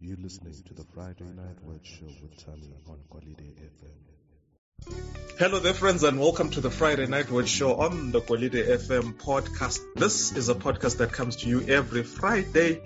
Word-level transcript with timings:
You're 0.00 0.16
listening 0.16 0.54
to 0.66 0.74
the 0.74 0.84
Friday 0.92 1.24
Night 1.36 1.62
Word 1.62 1.86
Show 1.86 2.06
with 2.20 2.34
Tami 2.36 2.74
on 2.88 2.98
Holiday 3.12 3.54
FM. 3.62 4.25
Hello 5.38 5.58
there, 5.58 5.74
friends, 5.74 6.02
and 6.02 6.18
welcome 6.18 6.48
to 6.48 6.62
the 6.62 6.70
Friday 6.70 7.06
Night 7.06 7.30
Word 7.30 7.46
Show 7.46 7.74
on 7.74 8.10
the 8.10 8.22
Quality 8.22 8.62
FM 8.62 9.12
podcast. 9.18 9.80
This 9.94 10.34
is 10.34 10.48
a 10.48 10.54
podcast 10.54 10.96
that 10.96 11.12
comes 11.12 11.36
to 11.36 11.48
you 11.50 11.60
every 11.68 12.04
Friday, 12.04 12.80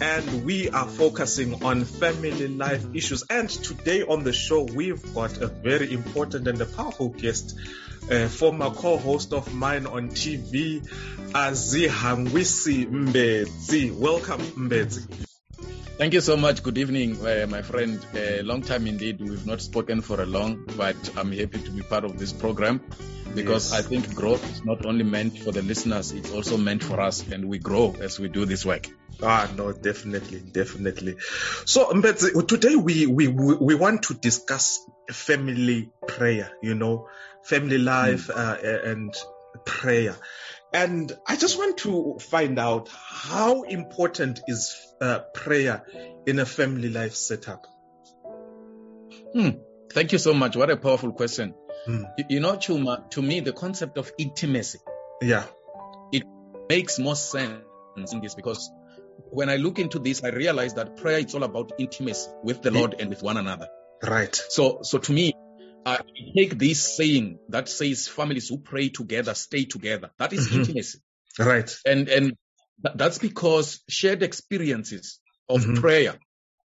and 0.00 0.46
we 0.46 0.70
are 0.70 0.86
focusing 0.88 1.62
on 1.62 1.84
family 1.84 2.48
life 2.48 2.86
issues. 2.94 3.24
And 3.28 3.46
today 3.46 4.04
on 4.04 4.24
the 4.24 4.32
show, 4.32 4.62
we've 4.62 5.14
got 5.14 5.36
a 5.42 5.48
very 5.48 5.92
important 5.92 6.48
and 6.48 6.58
a 6.62 6.64
powerful 6.64 7.10
guest, 7.10 7.58
a 8.10 8.26
former 8.26 8.70
co-host 8.70 9.34
of 9.34 9.52
mine 9.52 9.84
on 9.84 10.08
TV, 10.08 10.80
Azihangwisi 11.34 12.86
Mbedzi. 12.86 13.94
Welcome, 13.94 14.40
Mbedzi. 14.40 15.26
Thank 15.98 16.14
you 16.14 16.20
so 16.20 16.36
much. 16.36 16.62
Good 16.62 16.78
evening, 16.78 17.24
uh, 17.24 17.46
my 17.48 17.62
friend. 17.62 18.04
Uh, 18.14 18.42
long 18.42 18.62
time 18.62 18.86
indeed. 18.86 19.20
We've 19.20 19.46
not 19.46 19.60
spoken 19.60 20.00
for 20.00 20.20
a 20.20 20.26
long, 20.26 20.64
but 20.76 20.96
I'm 21.16 21.30
happy 21.30 21.60
to 21.60 21.70
be 21.70 21.82
part 21.82 22.04
of 22.04 22.18
this 22.18 22.32
program 22.32 22.80
because 23.34 23.72
Yes. 23.72 23.84
I 23.84 23.88
think 23.88 24.14
growth 24.14 24.42
is 24.50 24.64
not 24.64 24.84
only 24.84 25.04
meant 25.04 25.38
for 25.38 25.52
the 25.52 25.62
listeners, 25.62 26.12
it's 26.12 26.32
also 26.32 26.56
meant 26.56 26.82
for 26.82 27.00
us, 27.00 27.26
and 27.30 27.48
we 27.48 27.58
grow 27.58 27.94
as 28.00 28.18
we 28.18 28.28
do 28.28 28.46
this 28.46 28.64
work. 28.64 28.88
Ah, 29.22 29.48
no, 29.54 29.72
definitely, 29.72 30.40
definitely. 30.40 31.16
So, 31.66 31.90
Mbedzi, 31.90 32.46
today 32.48 32.74
we, 32.74 33.06
we, 33.06 33.28
we 33.28 33.74
want 33.76 34.04
to 34.04 34.14
discuss 34.14 34.80
family 35.10 35.92
prayer, 36.08 36.50
you 36.62 36.74
know, 36.74 37.08
family 37.44 37.78
life 37.78 38.30
uh, 38.30 38.56
and 38.62 39.14
prayer. 39.64 40.16
And 40.74 41.12
I 41.28 41.36
just 41.36 41.58
want 41.58 41.76
to 41.78 42.16
find 42.18 42.58
out 42.58 42.88
how 42.88 43.62
important 43.62 44.40
is 44.48 44.74
uh, 45.02 45.18
prayer 45.34 45.84
in 46.26 46.38
a 46.38 46.46
family 46.46 46.88
life 46.88 47.14
setup? 47.14 47.66
Hmm. 49.34 49.50
Thank 49.92 50.12
you 50.12 50.18
so 50.18 50.32
much. 50.34 50.56
What 50.56 50.70
a 50.70 50.76
powerful 50.76 51.12
question. 51.12 51.54
Hmm. 51.86 52.02
You, 52.18 52.24
you 52.30 52.40
know, 52.40 52.52
Chuma, 52.54 53.10
to 53.10 53.22
me, 53.22 53.40
the 53.40 53.52
concept 53.52 53.98
of 53.98 54.12
intimacy 54.18 54.78
Yeah. 55.20 55.46
It 56.12 56.24
makes 56.70 56.98
more 56.98 57.16
sense 57.16 57.64
in 58.12 58.20
this 58.20 58.34
because 58.34 58.70
when 59.30 59.48
I 59.48 59.56
look 59.56 59.78
into 59.78 59.98
this, 59.98 60.24
I 60.24 60.28
realize 60.30 60.74
that 60.74 60.96
prayer 60.96 61.18
is 61.18 61.34
all 61.34 61.42
about 61.42 61.72
intimacy 61.78 62.30
with 62.44 62.62
the 62.62 62.70
Lord 62.70 62.94
and 62.98 63.10
with 63.10 63.22
one 63.22 63.36
another. 63.36 63.68
Right. 64.02 64.34
So, 64.48 64.80
so 64.82 64.98
to 64.98 65.12
me, 65.12 65.32
I 65.86 66.00
take 66.36 66.58
this 66.58 66.96
saying 66.96 67.38
that 67.48 67.68
says 67.68 68.08
families 68.08 68.48
who 68.48 68.58
pray 68.58 68.88
together 68.88 69.34
stay 69.34 69.64
together. 69.64 70.10
That 70.18 70.32
is 70.32 70.48
Mhm. 70.48 70.58
intimacy, 70.58 70.98
Right. 71.38 71.74
and 71.86 72.08
and 72.08 72.36
that's 72.94 73.18
because 73.18 73.80
shared 73.88 74.22
experiences 74.22 75.20
of 75.48 75.62
Mhm. 75.64 75.80
prayer 75.80 76.14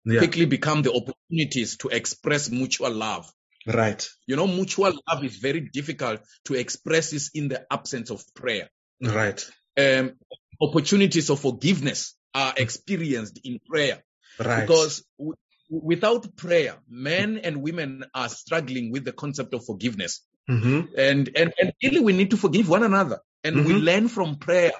Yeah. 0.06 0.20
quickly 0.20 0.46
become 0.46 0.82
the 0.82 0.94
opportunities 0.94 1.78
to 1.78 1.90
express 1.90 2.50
mutual 2.50 2.92
love. 2.92 3.30
Right. 3.66 4.08
You 4.28 4.36
know, 4.38 4.48
mutual 4.48 4.94
love 5.10 5.24
is 5.26 5.38
very 5.38 5.60
difficult 5.62 6.22
to 6.46 6.54
express 6.54 7.10
this 7.12 7.30
in 7.34 7.50
the 7.50 7.66
absence 7.72 8.10
of 8.10 8.24
prayer. 8.34 8.70
Right. 9.02 9.44
Um, 9.78 10.14
opportunities 10.62 11.30
of 11.30 11.40
forgiveness 11.40 12.16
are 12.34 12.54
experienced 12.58 13.40
in 13.44 13.60
prayer 13.68 14.04
Right. 14.40 14.62
because 14.62 15.04
w- 15.18 15.36
without 15.70 16.36
prayer, 16.38 16.78
men 16.88 17.38
and 17.40 17.62
women 17.62 18.06
are 18.14 18.30
struggling 18.30 18.92
with 18.92 19.04
the 19.04 19.12
concept 19.14 19.54
of 19.54 19.66
forgiveness. 19.66 20.22
Mhm. 20.50 20.88
and 20.98 21.30
and 21.36 21.54
and 21.60 21.74
really 21.84 22.00
we 22.00 22.14
need 22.14 22.32
to 22.32 22.38
forgive 22.38 22.70
one 22.70 22.82
another 22.84 23.20
and 23.44 23.66
we 23.66 23.74
Mhm. 23.74 23.84
learn 23.84 24.08
from 24.08 24.38
prayer 24.38 24.72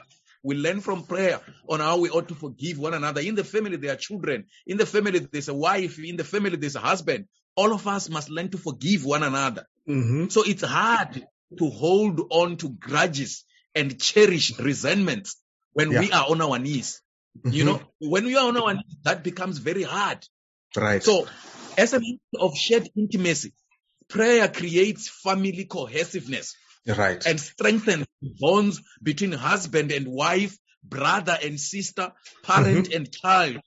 we 0.48 0.56
learn 0.56 0.80
from 0.80 1.04
prayer 1.04 1.42
on 1.68 1.82
how 1.82 1.98
we 1.98 2.10
ought 2.10 2.30
to 2.30 2.36
forgive 2.36 2.80
one 2.80 2.94
another. 2.94 3.20
In 3.20 3.36
the 3.36 3.44
family 3.44 3.76
there 3.76 3.92
are 3.92 3.98
children. 3.98 4.46
In 4.66 4.78
the 4.78 4.86
family 4.86 5.20
there's 5.20 5.50
a 5.50 5.54
wife. 5.54 6.00
In 6.00 6.16
the 6.16 6.24
family 6.24 6.56
there's 6.56 6.78
a 6.78 6.80
husband. 6.80 7.26
All 7.58 7.74
of 7.74 7.86
us 7.88 8.10
must 8.10 8.30
learn 8.30 8.50
to 8.52 8.58
forgive 8.58 9.04
one 9.06 9.24
another. 9.24 9.66
Mhm. 9.90 10.32
so 10.32 10.44
it's 10.44 10.64
hard 10.64 11.14
to 11.60 11.70
hold 11.70 12.22
on 12.30 12.56
to 12.58 12.70
grudges 12.88 13.46
and 13.74 14.00
cherish 14.02 14.48
resentments 14.60 15.36
when 15.74 15.90
we 16.00 16.12
are 16.12 16.26
on 16.30 16.42
our 16.42 16.60
knees. 16.60 17.02
You 17.44 17.64
Mhm. 17.64 17.68
know 17.68 17.82
when 18.16 18.26
we 18.26 18.36
are 18.36 18.48
on 18.48 18.58
our 18.58 18.74
knees 18.74 18.98
that 19.04 19.24
becomes 19.24 19.60
very 19.70 19.84
hard. 19.84 20.26
Right. 20.76 21.04
so, 21.04 21.28
as 21.78 21.94
a 21.94 22.00
means 22.00 22.20
of 22.48 22.58
shared 22.58 22.90
intimacy, 22.96 23.54
prayer 24.16 24.48
creates 24.50 25.10
family 25.10 25.66
cohesiveness 25.66 26.56
right. 26.96 27.26
and 27.26 27.40
strengthen 27.40 28.06
bonds 28.22 28.82
between 29.02 29.32
husband 29.32 29.92
and 29.92 30.08
wife, 30.08 30.58
brother 30.84 31.38
and 31.44 31.60
sister, 31.60 32.14
parent 32.44 32.94
and 32.94 33.12
child, 33.12 33.58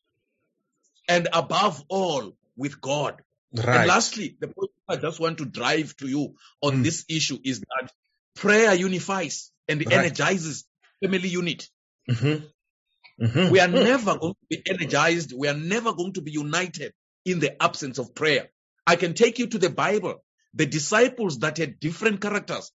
and 1.08 1.28
above 1.32 1.82
all, 1.88 2.32
with 2.56 2.80
God. 2.80 3.20
right. 3.56 3.66
And 3.80 3.88
lastly, 3.88 4.36
the 4.40 4.48
point 4.48 4.70
I 4.88 4.96
just 4.96 5.18
want 5.20 5.38
to 5.38 5.44
drive 5.44 5.96
to 5.96 6.08
you 6.08 6.34
on 6.62 6.78
Mm. 6.78 6.84
this 6.84 7.04
issue 7.08 7.38
is 7.44 7.60
that 7.60 7.92
prayer 8.36 8.74
unifies 8.74 9.50
and 9.68 9.84
Right. 9.84 9.92
energizes 9.98 10.64
family 11.02 11.28
unit. 11.28 11.68
Mhm. 12.08 12.48
Mhm. 13.20 13.50
We 13.50 13.60
are 13.60 13.68
never 13.68 14.16
going 14.18 14.34
to 14.34 14.46
be 14.48 14.62
energized. 14.70 15.32
We 15.32 15.48
are 15.48 15.56
never 15.56 15.92
going 15.94 16.12
to 16.14 16.20
be 16.22 16.30
united 16.32 16.92
in 17.24 17.38
the 17.40 17.60
absence 17.62 17.98
of 17.98 18.14
prayer. 18.14 18.50
I 18.86 18.96
can 18.96 19.14
take 19.14 19.38
you 19.38 19.46
to 19.48 19.58
the 19.58 19.70
Bible. 19.70 20.24
The 20.54 20.66
disciples 20.66 21.38
that 21.40 21.58
had 21.58 21.78
different 21.80 22.20
characters, 22.20 22.72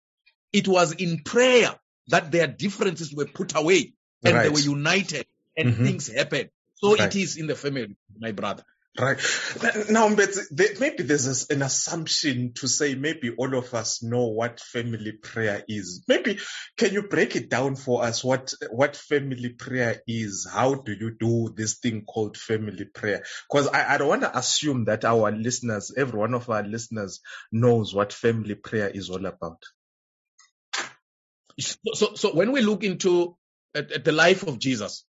it 0.53 0.69
was 0.69 0.93
in 0.93 1.23
prayer 1.25 1.75
that 2.09 2.31
their 2.31 2.47
differences 2.47 3.13
were 3.15 3.27
put 3.27 3.57
away 3.57 3.95
and 4.25 4.45
they 4.45 4.49
were 4.49 4.59
united 4.59 5.27
and 5.57 5.69
Mhm. 5.69 5.85
things 5.87 6.09
happened. 6.09 6.51
So 6.75 6.95
Right. 6.97 7.15
it 7.15 7.17
is 7.17 7.37
in 7.37 7.47
the 7.47 7.55
family, 7.57 7.97
my 8.19 8.33
brother. 8.33 8.65
Right. 8.99 9.19
Now, 9.89 10.15
but 10.15 10.37
maybe 10.53 11.03
there's 11.05 11.49
an 11.49 11.63
assumption 11.63 12.53
to 12.57 12.69
say 12.69 12.95
maybe 12.95 13.31
all 13.31 13.55
of 13.55 13.73
us 13.73 14.03
know 14.03 14.27
what 14.27 14.61
family 14.61 15.13
prayer 15.13 15.65
is. 15.67 16.05
Maybe 16.09 16.39
can 16.77 16.93
you 16.93 17.05
break 17.05 17.35
it 17.35 17.49
down 17.49 17.77
for 17.77 18.05
us 18.05 18.23
what 18.23 18.53
what 18.71 18.95
family 18.95 19.49
prayer 19.49 20.03
is? 20.07 20.47
How 20.51 20.75
do 20.75 20.93
you 20.93 21.11
do 21.19 21.55
this 21.57 21.79
thing 21.79 22.05
called 22.05 22.37
family 22.37 22.85
prayer? 22.85 23.25
Because 23.51 23.69
I, 23.69 23.95
I 23.95 23.97
don't 23.97 24.09
want 24.09 24.23
to 24.23 24.39
assume 24.39 24.85
that 24.85 25.07
our 25.07 25.33
listeners, 25.33 25.91
every 25.97 26.19
one 26.19 26.35
of 26.35 26.51
our 26.51 26.63
listeners, 26.63 27.21
knows 27.51 27.95
what 27.95 28.13
family 28.13 28.57
prayer 28.57 28.91
is 28.91 29.09
all 29.09 29.25
about. 29.25 29.63
So, 31.61 32.15
so, 32.15 32.35
when 32.35 32.53
we 32.53 32.61
look 32.61 32.85
into 32.85 33.37
at, 33.75 33.91
at 33.93 34.05
the 34.05 34.13
life 34.13 34.43
of 34.43 34.59
Jesus, 34.59 35.05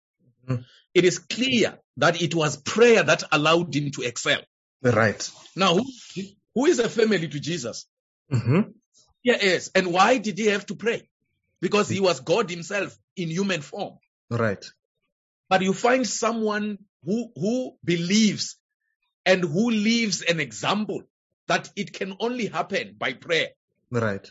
Mhm. 0.49 0.65
it 0.95 1.05
is 1.05 1.19
clear 1.19 1.79
that 1.99 2.23
it 2.23 2.35
was 2.35 2.57
prayer 2.57 3.03
that 3.03 3.25
allowed 3.31 3.75
him 3.75 3.91
to 3.93 4.03
excel. 4.03 4.41
Right. 4.83 5.31
Now, 5.55 5.75
who, 5.77 5.85
who 6.55 6.67
is 6.67 6.79
a 6.79 6.89
family 6.89 7.29
to 7.29 7.41
Jesus? 7.41 7.87
Mm-hmm. 8.33 8.71
Yes. 9.23 9.71
And 9.75 9.93
why 9.93 10.19
did 10.19 10.39
he 10.39 10.47
have 10.47 10.65
to 10.67 10.75
pray? 10.75 11.09
Because 11.61 11.89
he 11.91 12.01
was 12.01 12.21
God 12.21 12.49
himself 12.49 12.97
in 13.17 13.29
human 13.29 13.61
form. 13.61 13.99
Right. 14.31 14.65
But 15.51 15.61
you 15.63 15.75
find 15.75 16.07
someone 16.07 16.79
who, 17.05 17.31
who 17.35 17.77
believes 17.85 18.57
and 19.27 19.43
who 19.45 19.71
lives 19.71 20.23
an 20.23 20.41
example 20.41 21.03
that 21.49 21.71
it 21.77 21.93
can 21.93 22.17
only 22.21 22.47
happen 22.47 22.95
by 22.99 23.13
prayer. 23.13 23.51
Right. 23.91 24.27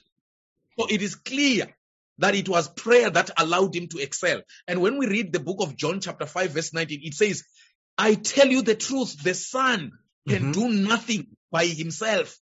So 0.80 0.88
it 0.90 1.02
is 1.02 1.16
clear 1.16 1.76
that 2.20 2.36
it 2.36 2.48
was 2.48 2.68
prayer 2.68 3.10
that 3.10 3.32
allowed 3.38 3.76
him 3.76 3.88
to 3.90 4.00
excel. 4.00 4.42
And 4.68 4.82
when 4.82 4.98
we 4.98 5.08
read 5.08 5.34
the 5.34 5.40
book 5.40 5.58
of 5.62 5.76
John, 5.76 6.00
chapter 6.00 6.26
5, 6.26 6.52
verse 6.52 6.74
19, 6.74 7.00
it 7.04 7.14
says, 7.14 7.44
I 7.98 8.16
tell 8.16 8.48
you 8.48 8.62
the 8.62 8.76
truth, 8.76 9.22
the 9.24 9.34
Son 9.34 9.92
can 10.28 10.52
Mhm. 10.52 10.54
do 10.54 10.70
nothing 10.70 11.28
by 11.52 11.66
himself. 11.66 12.38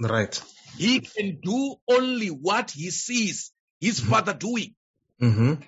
Right. 0.00 0.40
He 0.76 1.00
can 1.00 1.40
do 1.40 1.76
only 1.88 2.28
what 2.28 2.70
he 2.70 2.90
sees 2.90 3.52
his 3.80 4.00
Mhm. 4.00 4.08
father 4.08 4.34
doing. 4.34 4.74
Mm-hmm. 5.20 5.62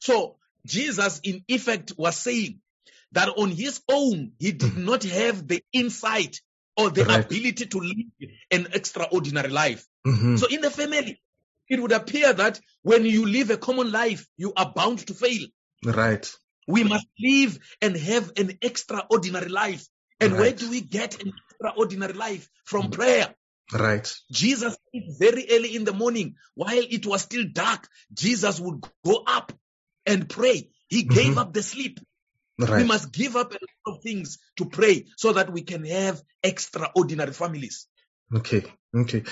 So 0.00 0.36
Jesus, 0.66 1.20
in 1.22 1.44
effect, 1.48 1.92
was 1.96 2.16
saying 2.16 2.60
that 3.12 3.28
on 3.28 3.50
his 3.50 3.80
own, 3.88 4.32
he 4.38 4.52
did 4.52 4.72
Mhm. 4.72 4.84
not 4.84 5.02
have 5.04 5.46
the 5.46 5.62
insight 5.72 6.40
or 6.76 6.90
the 6.90 7.04
Right. 7.04 7.24
ability 7.24 7.66
to 7.66 7.78
live 7.80 8.30
an 8.50 8.68
extraordinary 8.72 9.50
life. 9.50 9.86
Mm-hmm. 10.06 10.36
So 10.36 10.46
in 10.46 10.60
the 10.60 10.70
family, 10.70 11.20
it 11.70 11.80
would 11.80 11.92
appear 11.92 12.32
that 12.32 12.60
when 12.82 13.04
you 13.06 13.26
live 13.26 13.50
a 13.50 13.56
common 13.56 13.90
life, 13.92 14.26
you 14.36 14.52
are 14.56 14.72
bound 14.74 14.98
to 15.06 15.14
fail. 15.14 15.46
right. 15.84 16.30
We 16.68 16.84
must 16.84 17.06
live 17.18 17.58
and 17.80 17.96
have 17.96 18.32
an 18.36 18.58
extraordinary 18.62 19.48
life. 19.48 19.86
And 20.20 20.36
where 20.38 20.52
do 20.52 20.70
we 20.70 20.82
get 20.82 21.20
an 21.22 21.32
extraordinary 21.34 22.12
life? 22.12 22.48
From 22.64 22.90
prayer. 22.90 23.34
Right. 23.72 24.12
Jesus 24.30 24.76
very 25.18 25.46
early 25.50 25.74
in 25.74 25.84
the 25.84 25.92
morning, 25.92 26.34
while 26.54 26.84
it 26.90 27.06
was 27.06 27.22
still 27.22 27.44
dark, 27.52 27.88
Jesus 28.12 28.60
would 28.60 28.86
go 29.04 29.22
up 29.26 29.52
and 30.06 30.28
pray. 30.28 30.70
He 30.88 31.04
gave 31.04 31.34
Mhm. 31.34 31.38
up 31.38 31.52
the 31.54 31.62
sleep. 31.62 31.98
Right. 32.58 32.78
We 32.82 32.84
must 32.84 33.10
give 33.10 33.34
up 33.36 33.50
a 33.52 33.58
lot 33.58 33.96
of 33.96 34.02
things 34.02 34.38
to 34.58 34.66
pray 34.66 35.06
so 35.16 35.32
that 35.32 35.50
we 35.52 35.62
can 35.62 35.84
have 35.86 36.22
extraordinary 36.42 37.32
families. 37.32 37.86
Okay. 38.34 38.62
Okay. 38.94 39.24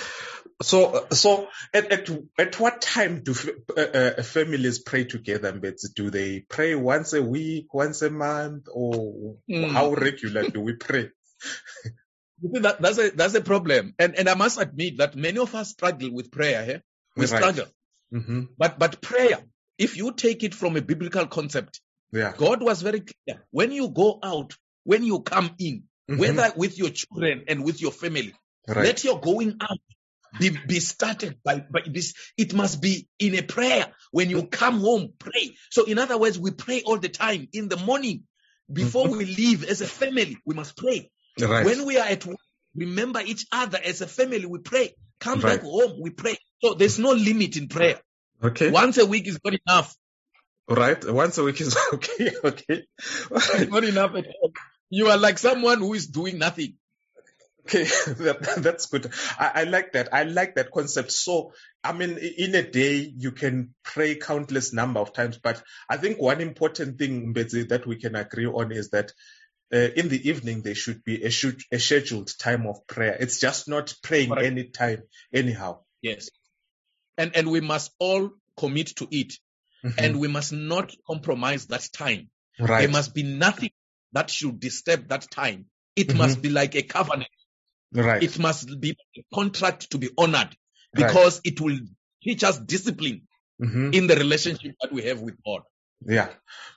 So, 0.62 1.06
so 1.12 1.48
at, 1.72 1.92
at, 1.92 2.10
at 2.38 2.60
what 2.60 2.82
time 2.82 3.22
do 3.22 3.34
uh, 3.76 3.80
uh, 3.80 4.22
families 4.24 4.80
pray 4.80 5.04
together? 5.04 5.52
Mbedzi? 5.52 5.94
Do 5.94 6.10
they 6.10 6.40
pray 6.40 6.74
once 6.74 7.12
a 7.12 7.22
week, 7.22 7.72
once 7.74 8.02
a 8.02 8.10
month, 8.10 8.66
or 8.72 9.36
Mm. 9.50 9.68
how 9.72 9.92
regular 9.94 10.50
do 10.50 10.60
we 10.60 10.74
pray? 10.74 11.10
That, 12.62 12.80
that's 12.80 12.98
a 12.98 13.10
that's 13.10 13.34
a 13.34 13.40
problem. 13.40 13.94
And 13.98 14.16
and 14.16 14.28
I 14.28 14.34
must 14.34 14.60
admit 14.60 14.98
that 14.98 15.16
many 15.16 15.38
of 15.38 15.54
us 15.54 15.70
struggle 15.70 16.12
with 16.12 16.30
prayer. 16.30 16.64
eh? 16.68 16.78
We 17.16 17.26
Right. 17.26 17.40
struggle. 17.40 17.66
hmm 18.12 18.42
But 18.58 18.78
but 18.78 19.00
prayer, 19.02 19.40
if 19.78 19.96
you 19.96 20.12
take 20.12 20.44
it 20.44 20.54
from 20.54 20.76
a 20.76 20.82
biblical 20.82 21.26
concept, 21.26 21.80
Yeah. 22.12 22.34
God 22.36 22.62
was 22.62 22.82
very 22.82 23.00
clear. 23.00 23.42
When 23.50 23.72
you 23.72 23.88
go 23.90 24.18
out, 24.22 24.54
when 24.84 25.04
you 25.04 25.20
come 25.20 25.50
in, 25.58 25.84
Mhm. 26.10 26.18
whether 26.18 26.52
with 26.56 26.78
your 26.78 26.90
children 26.90 27.44
and 27.48 27.64
with 27.64 27.80
your 27.82 27.92
family, 27.92 28.34
Right. 28.68 28.84
let 28.86 29.04
your 29.04 29.20
going 29.20 29.56
out 29.60 29.80
be, 30.38 30.50
be 30.66 30.80
started 30.80 31.38
by, 31.44 31.64
by 31.70 31.82
this. 31.86 32.14
It 32.36 32.54
must 32.54 32.80
be 32.80 33.08
in 33.18 33.34
a 33.34 33.42
prayer. 33.42 33.86
When 34.10 34.30
you 34.30 34.46
come 34.46 34.80
home, 34.80 35.12
pray. 35.18 35.56
So 35.70 35.84
in 35.84 35.98
other 35.98 36.18
words, 36.18 36.38
we 36.38 36.50
pray 36.50 36.82
all 36.82 36.98
the 36.98 37.08
time 37.08 37.48
in 37.52 37.68
the 37.68 37.76
morning. 37.76 38.24
Before 38.70 39.06
mm-hmm. 39.06 39.18
we 39.18 39.24
leave 39.24 39.64
as 39.64 39.80
a 39.80 39.86
family, 39.86 40.36
we 40.44 40.54
must 40.54 40.76
pray. 40.76 41.10
right. 41.40 41.64
When 41.64 41.86
we 41.86 41.98
are 41.98 42.06
at 42.06 42.26
work, 42.26 42.38
remember 42.74 43.20
each 43.24 43.46
other 43.50 43.78
as 43.82 44.00
a 44.02 44.06
family, 44.06 44.44
we 44.46 44.58
pray. 44.58 44.94
Come 45.20 45.40
Right. 45.40 45.56
back 45.56 45.62
home, 45.62 46.00
we 46.00 46.10
pray. 46.10 46.36
So 46.62 46.74
there's 46.74 46.98
no 46.98 47.12
limit 47.12 47.56
in 47.56 47.68
prayer. 47.68 48.00
okay. 48.42 48.70
Once 48.70 48.98
a 48.98 49.06
week 49.06 49.26
is 49.26 49.38
not 49.44 49.54
enough. 49.66 49.96
Right. 50.68 51.02
Once 51.10 51.38
a 51.38 51.44
week 51.44 51.60
is 51.60 51.76
okay. 51.94 52.30
Okay. 52.44 52.84
Not 53.68 53.84
enough 53.84 54.14
at 54.14 54.26
all. 54.26 54.52
You 54.90 55.08
are 55.08 55.16
like 55.16 55.38
someone 55.38 55.78
who 55.78 55.94
is 55.94 56.06
doing 56.06 56.38
nothing. 56.38 56.74
Okay, 57.68 57.84
that, 58.24 58.54
that's 58.58 58.86
good. 58.86 59.10
I, 59.38 59.50
I 59.54 59.64
like 59.64 59.92
that. 59.92 60.08
I 60.12 60.22
like 60.22 60.54
that 60.54 60.70
concept. 60.72 61.12
So, 61.12 61.52
I 61.84 61.92
mean, 61.92 62.16
in 62.18 62.54
a 62.54 62.62
day, 62.62 63.12
you 63.14 63.32
can 63.32 63.74
pray 63.84 64.14
countless 64.16 64.72
number 64.72 65.00
of 65.00 65.12
times, 65.12 65.38
but 65.38 65.62
I 65.88 65.98
think 65.98 66.18
one 66.20 66.40
important 66.40 66.98
thing 66.98 67.34
Mbedzi, 67.34 67.68
that 67.68 67.86
we 67.86 67.96
can 67.96 68.16
agree 68.16 68.46
on 68.46 68.72
is 68.72 68.90
that 68.90 69.12
uh, 69.72 69.78
in 69.96 70.08
the 70.08 70.28
evening, 70.28 70.62
there 70.62 70.74
should 70.74 71.04
be 71.04 71.22
a, 71.24 71.26
a 71.72 71.78
scheduled 71.78 72.30
time 72.38 72.66
of 72.66 72.86
prayer. 72.86 73.16
It's 73.20 73.38
just 73.38 73.68
not 73.68 73.94
praying 74.02 74.30
Correct. 74.30 74.46
any 74.46 74.64
time, 74.64 75.02
anyhow. 75.32 75.80
Yes. 76.00 76.30
And 77.18 77.36
and 77.36 77.50
we 77.50 77.60
must 77.60 77.92
all 77.98 78.30
commit 78.56 78.96
to 78.96 79.08
it. 79.10 79.34
Mhm. 79.84 79.94
And 79.98 80.20
we 80.20 80.28
must 80.28 80.52
not 80.52 80.94
compromise 81.06 81.66
that 81.66 81.88
time. 81.92 82.30
right. 82.58 82.80
There 82.80 82.88
must 82.88 83.14
be 83.14 83.22
nothing 83.22 83.70
that 84.12 84.30
should 84.30 84.58
disturb 84.58 85.08
that 85.08 85.30
time. 85.30 85.66
It 85.96 86.08
Mhm. 86.08 86.16
must 86.16 86.42
be 86.42 86.48
like 86.48 86.74
a 86.74 86.82
covenant. 86.82 87.30
Right. 87.92 88.22
It 88.22 88.38
must 88.38 88.80
be 88.80 88.96
a 89.16 89.22
contract 89.34 89.90
to 89.92 89.98
be 89.98 90.10
honored 90.16 90.54
because 90.94 91.40
it 91.44 91.60
will 91.60 91.78
teach 92.22 92.44
us 92.44 92.58
discipline 92.58 93.22
Mhm. 93.60 93.94
in 93.94 94.06
the 94.06 94.16
relationship 94.16 94.72
that 94.80 94.92
we 94.92 95.02
have 95.04 95.20
with 95.20 95.34
God. 95.44 95.62
Yeah. 96.06 96.28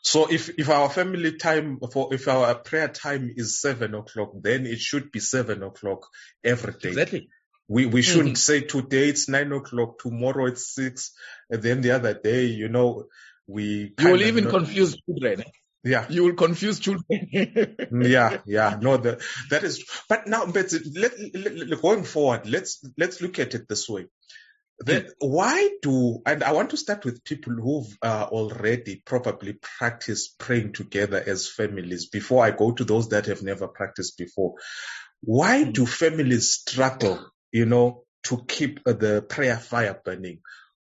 So 0.01 0.31
if, 0.31 0.49
if 0.57 0.67
our 0.69 0.89
family 0.89 1.37
time 1.37 1.79
for, 1.93 2.11
if 2.13 2.27
our 2.27 2.55
prayer 2.55 2.87
time 2.87 3.31
is 3.35 3.61
seven 3.61 3.93
o'clock, 3.93 4.31
then 4.41 4.65
it 4.65 4.79
should 4.79 5.11
be 5.11 5.19
seven 5.19 5.61
o'clock 5.61 6.07
every 6.43 6.73
day. 6.73 6.89
Exactly. 6.89 7.29
We 7.67 7.85
we 7.85 8.01
shouldn't 8.01 8.35
Mhm. 8.35 8.37
say 8.49 8.61
today 8.61 9.09
it's 9.09 9.29
nine 9.29 9.51
o'clock, 9.51 9.99
tomorrow 9.99 10.47
it's 10.47 10.73
six, 10.73 11.11
and 11.49 11.61
then 11.61 11.81
the 11.81 11.91
other 11.91 12.13
day, 12.15 12.45
you 12.47 12.67
know, 12.67 13.05
we. 13.47 13.93
You 13.99 14.09
will 14.11 14.23
even 14.23 14.45
know- 14.45 14.49
confuse 14.51 14.97
children. 15.05 15.43
Yeah, 15.83 16.05
You 16.09 16.25
will 16.25 16.35
confuse 16.35 16.79
children. 16.79 17.03
yeah, 17.31 18.37
yeah. 18.45 18.77
No, 18.79 18.97
the, 18.97 19.19
that 19.49 19.63
is. 19.63 19.83
But 20.07 20.27
now, 20.27 20.45
but 20.45 20.71
let, 20.95 21.13
let, 21.33 21.81
going 21.81 22.03
forward, 22.03 22.47
let's 22.47 22.85
let's 22.97 23.19
look 23.21 23.39
at 23.39 23.55
it 23.55 23.67
this 23.67 23.89
way. 23.89 24.05
Then 24.79 25.07
why 25.19 25.69
do 25.81 26.21
and 26.25 26.43
I 26.43 26.53
want 26.53 26.71
to 26.71 26.77
start 26.77 27.05
with 27.05 27.23
people 27.23 27.53
who've 27.53 27.97
uh, 28.01 28.27
already 28.31 29.01
probably 29.05 29.53
practiced 29.53 30.37
praying 30.39 30.73
together 30.73 31.23
as 31.25 31.47
families 31.49 32.07
before 32.09 32.43
I 32.43 32.51
go 32.51 32.71
to 32.73 32.83
those 32.83 33.09
that 33.09 33.27
have 33.27 33.41
never 33.43 33.67
practiced 33.67 34.17
before. 34.17 34.55
Why 35.21 35.63
Mm. 35.63 35.73
do 35.73 35.85
families 35.85 36.53
struggle, 36.53 37.29
you 37.51 37.65
know, 37.65 38.03
to 38.23 38.43
keep 38.47 38.81
uh, 38.87 38.93
the 38.93 39.21
prayer 39.21 39.57
fire 39.57 39.99
burning? 40.03 40.39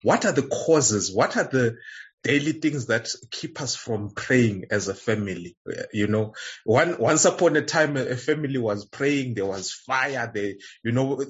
What 0.03 0.25
are 0.25 0.33
the 0.33 0.43
causes? 0.47 1.13
What 1.13 1.35
are 1.37 1.45
the 1.45 1.77
daily 2.25 2.53
things 2.53 2.87
that 2.87 3.07
keep 3.29 3.61
us 3.61 3.75
from 3.75 4.09
praying 4.09 4.65
as 4.71 4.87
a 4.87 4.95
family? 4.95 5.55
You 5.93 6.07
know, 6.07 6.33
one 6.63 6.97
once 6.99 7.25
upon 7.25 7.55
a 7.55 7.61
time, 7.61 7.95
a 7.97 8.15
family 8.15 8.57
was 8.57 8.85
praying. 8.85 9.35
There 9.35 9.45
was 9.45 9.71
fire. 9.71 10.29
They, 10.33 10.57
you 10.83 10.91
know, 10.91 11.23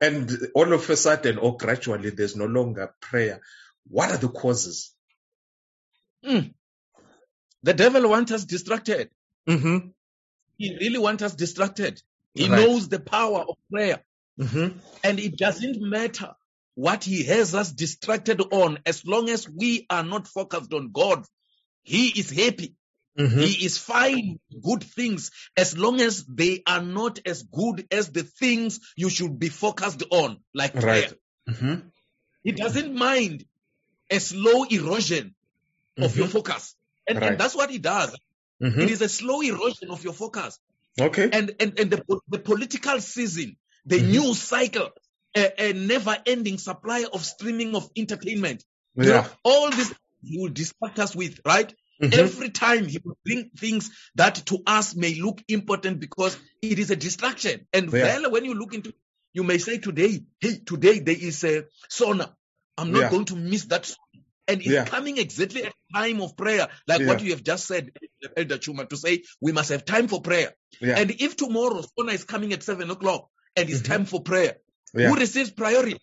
and 0.00 0.30
all 0.54 0.72
of 0.74 0.88
a 0.90 0.96
sudden 0.96 1.38
or 1.38 1.56
gradually 1.56 2.10
there's 2.10 2.36
no 2.36 2.44
longer 2.44 2.94
prayer. 3.00 3.40
What 3.88 4.10
are 4.10 4.18
the 4.18 4.28
causes? 4.28 4.92
the 6.22 7.74
devil 7.74 8.08
wants 8.08 8.32
us 8.32 8.44
distracted. 8.44 9.10
Mm-hmm. 9.48 9.88
He 10.58 10.76
really 10.80 10.98
wants 10.98 11.22
us 11.22 11.34
distracted. 11.34 12.02
He 12.34 12.48
Right. 12.48 12.60
knows 12.60 12.88
the 12.88 13.00
power 13.00 13.40
of 13.48 13.56
prayer. 13.72 14.04
Mm-hmm. 14.40 14.78
And 15.04 15.18
it 15.20 15.36
doesn't 15.38 15.80
matter 15.80 16.34
what 16.76 17.02
he 17.04 17.24
has 17.24 17.54
us 17.54 17.72
distracted 17.72 18.40
on, 18.52 18.78
as 18.86 19.04
long 19.04 19.28
as 19.30 19.48
we 19.48 19.86
are 19.90 20.04
not 20.04 20.28
focused 20.28 20.72
on 20.72 20.90
God, 20.92 21.24
he 21.82 22.08
is 22.08 22.30
happy. 22.30 22.74
Mm-hmm. 23.18 23.40
He 23.40 23.64
is 23.64 23.78
fine 23.78 24.38
good 24.62 24.84
things 24.84 25.30
as 25.56 25.76
long 25.76 26.02
as 26.02 26.24
they 26.26 26.62
are 26.66 26.82
not 26.82 27.18
as 27.24 27.42
good 27.44 27.86
as 27.90 28.10
the 28.10 28.24
things 28.24 28.78
you 28.94 29.08
should 29.08 29.38
be 29.38 29.48
focused 29.48 30.02
on, 30.10 30.36
like 30.54 30.74
prayer. 30.74 31.08
Right. 31.08 31.14
Mm-hmm. 31.48 31.88
He 32.44 32.52
doesn't 32.52 32.94
mind 32.94 33.44
a 34.10 34.20
slow 34.20 34.64
erosion 34.64 35.34
of 35.98 36.14
your 36.16 36.28
focus. 36.28 36.76
And, 37.08 37.18
Right. 37.18 37.30
and 37.30 37.38
that's 37.40 37.54
what 37.56 37.70
he 37.70 37.78
does. 37.78 38.12
It 38.12 38.20
Mm-hmm. 38.66 38.80
is 38.88 39.00
a 39.02 39.08
slow 39.08 39.40
erosion 39.42 39.90
of 39.90 40.04
your 40.04 40.12
focus. 40.14 40.58
Okay. 41.00 41.28
And, 41.32 41.54
and, 41.60 41.78
and 41.78 41.90
the, 41.90 42.02
the 42.28 42.38
political 42.38 43.00
season, 43.00 43.56
the 43.84 43.98
Mhm. 43.98 44.08
news 44.10 44.40
cycle, 44.40 44.90
a, 45.36 45.70
a 45.70 45.72
never 45.74 46.16
ending 46.26 46.58
supply 46.58 47.04
of 47.12 47.24
streaming 47.24 47.76
of 47.76 47.88
entertainment. 47.96 48.64
You 48.96 49.04
know, 49.10 49.26
all 49.44 49.70
this 49.70 49.92
he 50.24 50.38
will 50.40 50.50
distract 50.52 50.98
us 50.98 51.14
with, 51.14 51.40
right? 51.46 51.72
Mhm. 52.02 52.14
Every 52.14 52.50
time 52.50 52.86
he 52.86 52.98
will 53.04 53.18
bring 53.24 53.50
things 53.56 53.90
that 54.16 54.34
to 54.46 54.58
us 54.66 54.94
may 54.96 55.14
look 55.14 55.42
important 55.48 56.00
because 56.00 56.36
it 56.62 56.78
is 56.78 56.90
a 56.90 56.96
distraction. 56.96 57.66
And 57.72 57.92
Yeah. 57.92 58.02
well, 58.20 58.30
when 58.32 58.44
you 58.44 58.54
look 58.54 58.74
into, 58.74 58.92
you 59.34 59.44
may 59.44 59.58
say 59.58 59.78
today, 59.78 60.24
hey, 60.40 60.58
today 60.66 60.98
there 61.00 61.16
is 61.18 61.44
a 61.44 61.64
sauna. 61.90 62.32
I'm 62.78 62.90
not 62.92 63.00
Yeah. 63.02 63.10
going 63.10 63.26
to 63.26 63.36
miss 63.36 63.64
that. 63.66 63.94
And 64.48 64.60
it's 64.60 64.68
Yeah. 64.70 64.84
coming 64.84 65.18
exactly 65.18 65.64
at 65.64 65.74
time 65.94 66.20
of 66.22 66.36
prayer, 66.36 66.68
like 66.86 67.00
Yeah. 67.00 67.06
what 67.08 67.22
you 67.22 67.30
have 67.32 67.42
just 67.42 67.66
said, 67.66 67.90
Elder 68.36 68.58
Chuma, 68.58 68.88
to 68.88 68.96
say 68.96 69.22
we 69.40 69.52
must 69.52 69.70
have 69.70 69.84
time 69.84 70.08
for 70.08 70.20
prayer. 70.22 70.54
Yeah. 70.80 70.98
And 70.98 71.10
if 71.10 71.36
tomorrow 71.36 71.82
sauna 71.82 72.12
is 72.14 72.24
coming 72.24 72.52
at 72.52 72.62
seven 72.62 72.90
o'clock 72.90 73.28
and 73.56 73.68
it's 73.70 73.80
Mhm. 73.80 73.84
time 73.86 74.06
for 74.06 74.22
prayer, 74.22 74.56
yeah. 74.94 75.08
who 75.08 75.16
receives 75.16 75.50
priority? 75.50 76.00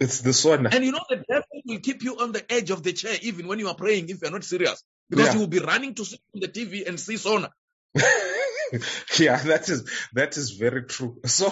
It's 0.00 0.20
this 0.20 0.44
one. 0.44 0.66
And 0.66 0.84
you 0.84 0.92
know, 0.92 1.04
the 1.08 1.24
devil 1.28 1.62
will 1.64 1.80
keep 1.80 2.02
you 2.02 2.18
on 2.18 2.32
the 2.32 2.50
edge 2.52 2.70
of 2.70 2.82
the 2.82 2.92
chair 2.92 3.16
even 3.22 3.46
when 3.46 3.58
you 3.58 3.68
are 3.68 3.74
praying 3.74 4.08
if 4.08 4.22
you're 4.22 4.30
not 4.30 4.44
serious. 4.44 4.82
Because 5.08 5.28
Yeah. 5.28 5.34
you 5.34 5.40
will 5.40 5.48
be 5.48 5.58
running 5.58 5.94
to 5.94 6.04
sit 6.04 6.20
on 6.34 6.40
the 6.40 6.48
TV 6.48 6.86
and 6.88 6.98
see 6.98 7.14
sauna. 7.14 7.50
yeah, 9.18 9.36
that 9.42 9.68
is 9.68 9.88
that 10.14 10.36
is 10.36 10.52
very 10.52 10.84
true. 10.84 11.18
So, 11.26 11.50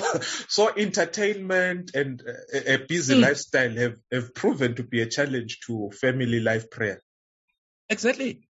so 0.48 0.70
entertainment 0.74 1.90
and 1.94 2.22
a, 2.54 2.74
a 2.74 2.78
busy 2.86 3.14
Mm. 3.14 3.22
lifestyle 3.22 3.76
have 3.76 3.96
have 4.10 4.34
proven 4.34 4.74
to 4.76 4.82
be 4.82 5.02
a 5.02 5.06
challenge 5.06 5.60
to 5.66 5.90
family 5.90 6.40
life 6.40 6.70
prayer. 6.70 7.00
Exactly. 7.90 8.48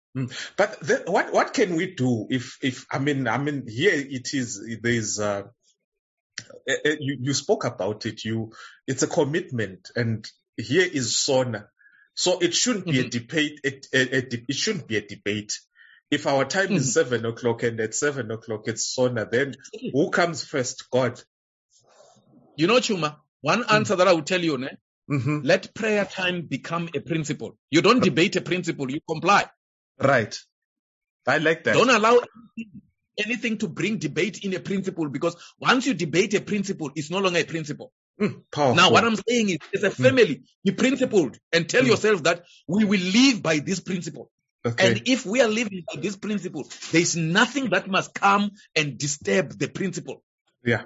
But 0.57 0.79
then 0.81 1.03
what 1.07 1.33
what 1.33 1.53
can 1.53 1.75
we 1.77 1.95
do 1.95 2.27
if 2.31 2.59
if 2.63 2.87
I 2.91 3.01
mean 3.01 3.27
I 3.27 3.37
mean 3.37 3.67
here 3.69 3.95
it 3.95 4.33
is 4.33 4.65
there's 4.81 5.19
uh, 5.19 5.43
eh, 5.43 5.43
eh, 5.43 5.51
you 7.01 7.19
you 7.21 7.35
spoke 7.35 7.65
about 7.65 8.07
it 8.07 8.25
you 8.25 8.53
it's 8.87 9.03
a 9.03 9.07
commitment 9.07 9.91
and 9.97 10.29
here 10.57 10.89
is 10.93 11.13
sauna 11.13 11.67
so 12.15 12.39
it 12.41 12.55
shouldn't 12.55 12.87
be 12.87 13.01
a 13.01 13.05
Mhm. 13.05 13.11
debate 13.11 13.61
it, 13.65 13.87
a, 13.93 14.17
a, 14.17 14.19
it 14.49 14.55
shouldn't 14.57 14.87
be 14.89 14.97
a 14.97 15.07
debate 15.07 15.59
if 16.11 16.27
our 16.27 16.45
time 16.45 16.69
Mhm. 16.69 16.77
is 16.77 16.93
seven 16.95 17.25
o'clock 17.27 17.63
and 17.65 17.81
at 17.81 17.95
seven 17.95 18.31
o'clock 18.31 18.63
it's 18.67 18.95
sauna 18.97 19.31
then 19.31 19.55
who 19.93 20.11
comes 20.11 20.45
first 20.45 20.91
God 20.91 21.21
You 22.57 22.67
know, 22.69 22.77
Chuma, 22.77 23.17
one 23.43 23.65
answer 23.69 23.97
that 23.97 24.07
I 24.09 24.13
will 24.13 24.23
tell 24.23 24.41
you, 24.41 24.59
ne? 24.59 24.69
mm-hmm. 25.11 25.41
let 25.43 25.75
prayer 25.75 26.05
time 26.05 26.43
become 26.43 26.89
a 26.95 27.01
principle. 27.01 27.57
You 27.71 27.83
don't 27.83 28.03
debate 28.03 28.37
a 28.37 28.41
principle, 28.41 28.91
you 28.91 29.01
comply. 29.09 29.45
right 30.01 30.39
I 31.27 31.39
like 31.39 31.65
that 31.65 31.75
Don't 31.75 31.91
allow 31.91 32.13
anything, 32.19 32.83
anything 33.19 33.59
to 33.59 33.69
bring 33.69 33.99
debate 33.99 34.45
in 34.45 34.55
a 34.55 34.61
principle 34.61 35.09
because 35.09 35.37
once 35.59 35.87
you 35.87 35.95
debate 35.95 36.35
a 36.35 36.41
principle, 36.41 36.91
it's 36.95 37.11
no 37.11 37.19
longer 37.19 37.39
a 37.41 37.45
principle. 37.45 37.93
Mm, 38.21 38.43
Now, 38.77 38.91
what 38.93 39.05
I'm 39.05 39.17
saying 39.29 39.51
is, 39.51 39.59
as 39.75 39.83
a 39.83 39.91
family, 39.91 40.43
be 40.65 40.73
principled 40.73 41.39
and 41.53 41.69
tell 41.69 41.83
Mm. 41.83 41.89
yourself 41.89 42.23
that 42.25 42.45
we 42.69 42.85
will 42.85 43.01
live 43.01 43.43
by 43.43 43.59
this 43.59 43.81
principle. 43.81 44.31
okay 44.65 44.89
And 44.89 45.03
if 45.09 45.27
we 45.27 45.41
are 45.43 45.49
living 45.49 45.85
by 45.93 46.01
this 46.01 46.17
principle, 46.17 46.65
there 46.93 47.03
is 47.03 47.17
nothing 47.17 47.71
that 47.71 47.89
must 47.89 48.15
come 48.15 48.53
and 48.77 48.99
disturb 48.99 49.59
the 49.59 49.69
principle. 49.69 50.23
yeah 50.65 50.85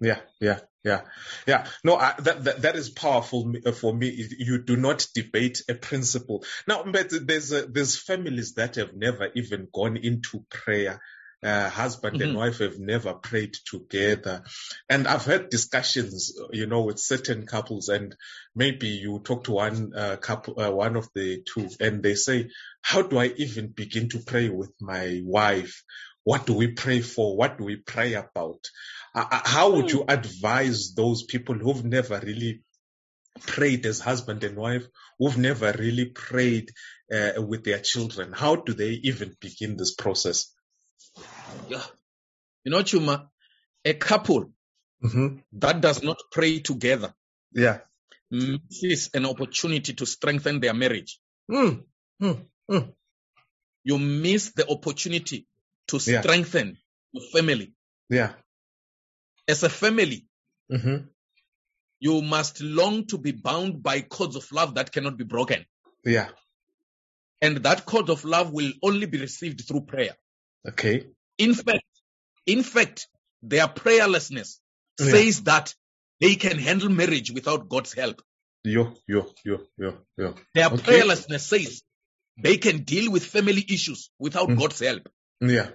yeah 0.00 0.20
yeah 0.40 0.60
yeah, 0.86 1.00
yeah. 1.48 1.66
No, 1.82 1.96
I, 1.96 2.14
that, 2.20 2.44
that 2.44 2.62
that 2.62 2.76
is 2.76 2.90
powerful 2.90 3.52
uh, 3.66 3.72
for 3.72 3.92
me. 3.92 4.28
You 4.38 4.62
do 4.62 4.76
not 4.76 5.04
debate 5.16 5.62
a 5.68 5.74
principle. 5.74 6.44
Now, 6.68 6.84
but 6.84 7.10
there's 7.10 7.52
uh, 7.52 7.66
there's 7.68 7.98
families 7.98 8.54
that 8.54 8.76
have 8.76 8.94
never 8.94 9.28
even 9.34 9.66
gone 9.72 9.96
into 9.96 10.44
prayer. 10.48 11.00
Uh, 11.42 11.68
husband 11.68 12.20
and 12.22 12.32
Mhm. 12.32 12.36
wife 12.36 12.58
have 12.58 12.78
never 12.78 13.12
prayed 13.14 13.54
together, 13.66 14.42
and 14.88 15.06
I've 15.06 15.26
had 15.26 15.50
discussions, 15.50 16.32
you 16.50 16.66
know, 16.66 16.82
with 16.82 16.98
certain 16.98 17.46
couples, 17.46 17.88
and 17.88 18.16
maybe 18.54 18.88
you 18.88 19.20
talk 19.20 19.44
to 19.44 19.52
one 19.52 19.92
uh, 19.94 20.16
couple, 20.16 20.58
uh, 20.58 20.70
one 20.70 20.96
of 20.96 21.08
the 21.14 21.42
two, 21.42 21.68
and 21.78 22.02
they 22.02 22.14
say, 22.14 22.48
"How 22.80 23.02
do 23.02 23.18
I 23.18 23.26
even 23.36 23.68
begin 23.68 24.08
to 24.10 24.20
pray 24.20 24.48
with 24.48 24.72
my 24.80 25.20
wife? 25.24 25.84
What 26.24 26.46
do 26.46 26.54
we 26.54 26.68
pray 26.72 27.00
for? 27.02 27.36
What 27.36 27.58
do 27.58 27.64
we 27.64 27.76
pray 27.76 28.14
about?" 28.14 28.70
Uh, 29.14 29.26
uh, 29.30 29.42
how 29.44 29.72
would 29.72 29.90
you 29.92 30.04
advise 30.08 30.94
those 30.94 31.22
people 31.24 31.54
who've 31.54 31.84
never 31.84 32.18
really 32.18 32.62
prayed 33.40 33.84
as 33.86 34.00
husband 34.00 34.42
and 34.42 34.56
wife, 34.56 34.86
who've 35.18 35.38
never 35.38 35.72
really 35.72 36.06
prayed 36.06 36.70
uh, 37.12 37.32
with 37.38 37.64
their 37.64 37.78
children? 37.80 38.32
How 38.32 38.56
do 38.56 38.72
they 38.72 38.90
even 39.04 39.36
begin 39.40 39.76
this 39.76 39.94
process? 39.94 40.52
Yeah. 41.68 41.82
You 42.64 42.72
know, 42.72 42.78
Chuma, 42.82 43.28
a 43.84 43.94
couple 43.94 44.52
Mm-hmm. 45.04 45.36
that 45.60 45.82
does 45.82 46.02
not 46.02 46.16
pray 46.32 46.60
together 46.60 47.14
Yeah. 47.52 47.80
misses 48.30 49.10
an 49.12 49.26
opportunity 49.26 49.92
to 49.92 50.06
strengthen 50.06 50.58
their 50.60 50.72
marriage. 50.72 51.20
Mm. 51.50 51.84
Mm. 52.22 52.46
Mm. 52.70 52.94
You 53.84 53.98
miss 53.98 54.52
the 54.52 54.68
opportunity 54.70 55.46
to 55.88 55.98
Yeah. 55.98 56.22
strengthen 56.22 56.78
your 57.12 57.24
family. 57.30 57.74
Yeah. 58.08 58.32
As 59.46 59.62
a 59.62 59.68
family, 59.68 60.26
Mm-hmm. 60.72 61.06
you 62.00 62.22
must 62.22 62.60
long 62.62 63.06
to 63.08 63.18
be 63.18 63.32
bound 63.32 63.82
by 63.82 64.00
cords 64.00 64.34
of 64.36 64.50
love 64.50 64.74
that 64.76 64.92
cannot 64.92 65.16
be 65.18 65.24
broken. 65.24 65.64
Yeah. 66.04 66.30
And 67.42 67.58
that 67.58 67.84
cord 67.84 68.08
of 68.10 68.24
love 68.24 68.50
will 68.50 68.72
only 68.82 69.06
be 69.06 69.20
received 69.20 69.60
through 69.68 69.82
prayer. 69.82 70.16
Okay. 70.68 71.06
In 71.38 71.54
fact, 71.54 71.84
in 72.46 72.62
fact, 72.62 73.08
their 73.42 73.66
prayerlessness 73.68 74.58
Yeah. 74.98 75.10
says 75.12 75.42
that 75.42 75.74
they 76.20 76.36
can 76.36 76.58
handle 76.58 76.88
marriage 76.88 77.30
without 77.30 77.68
God's 77.68 77.92
help. 77.92 78.22
Yo, 78.64 78.94
yo, 79.06 79.32
yo, 79.44 79.58
yo, 79.76 79.98
yo. 80.16 80.34
Their 80.54 80.66
Okay. 80.66 80.82
prayerlessness 80.82 81.40
says 81.40 81.82
they 82.42 82.56
can 82.58 82.82
deal 82.84 83.12
with 83.12 83.24
family 83.24 83.64
issues 83.68 84.10
without 84.18 84.48
Mm. 84.48 84.58
God's 84.58 84.80
help. 84.80 85.08
Yeah. 85.40 85.70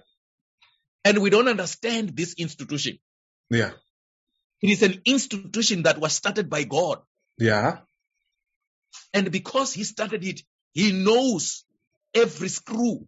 And 1.05 1.19
we 1.19 1.29
don't 1.29 1.48
understand 1.48 2.15
this 2.15 2.33
institution. 2.33 3.00
Yeah. 3.50 3.74
It 4.62 4.69
is 4.71 4.83
an 4.83 5.01
institution 5.05 5.83
that 5.83 5.98
was 6.00 6.13
started 6.13 6.50
by 6.50 6.63
God. 6.65 7.01
Yeah. 7.38 7.81
And 9.13 9.31
because 9.31 9.74
he 9.74 9.83
started 9.83 10.24
it, 10.25 10.41
he 10.74 10.91
knows 10.91 11.65
every 12.13 12.50
screw 12.50 13.07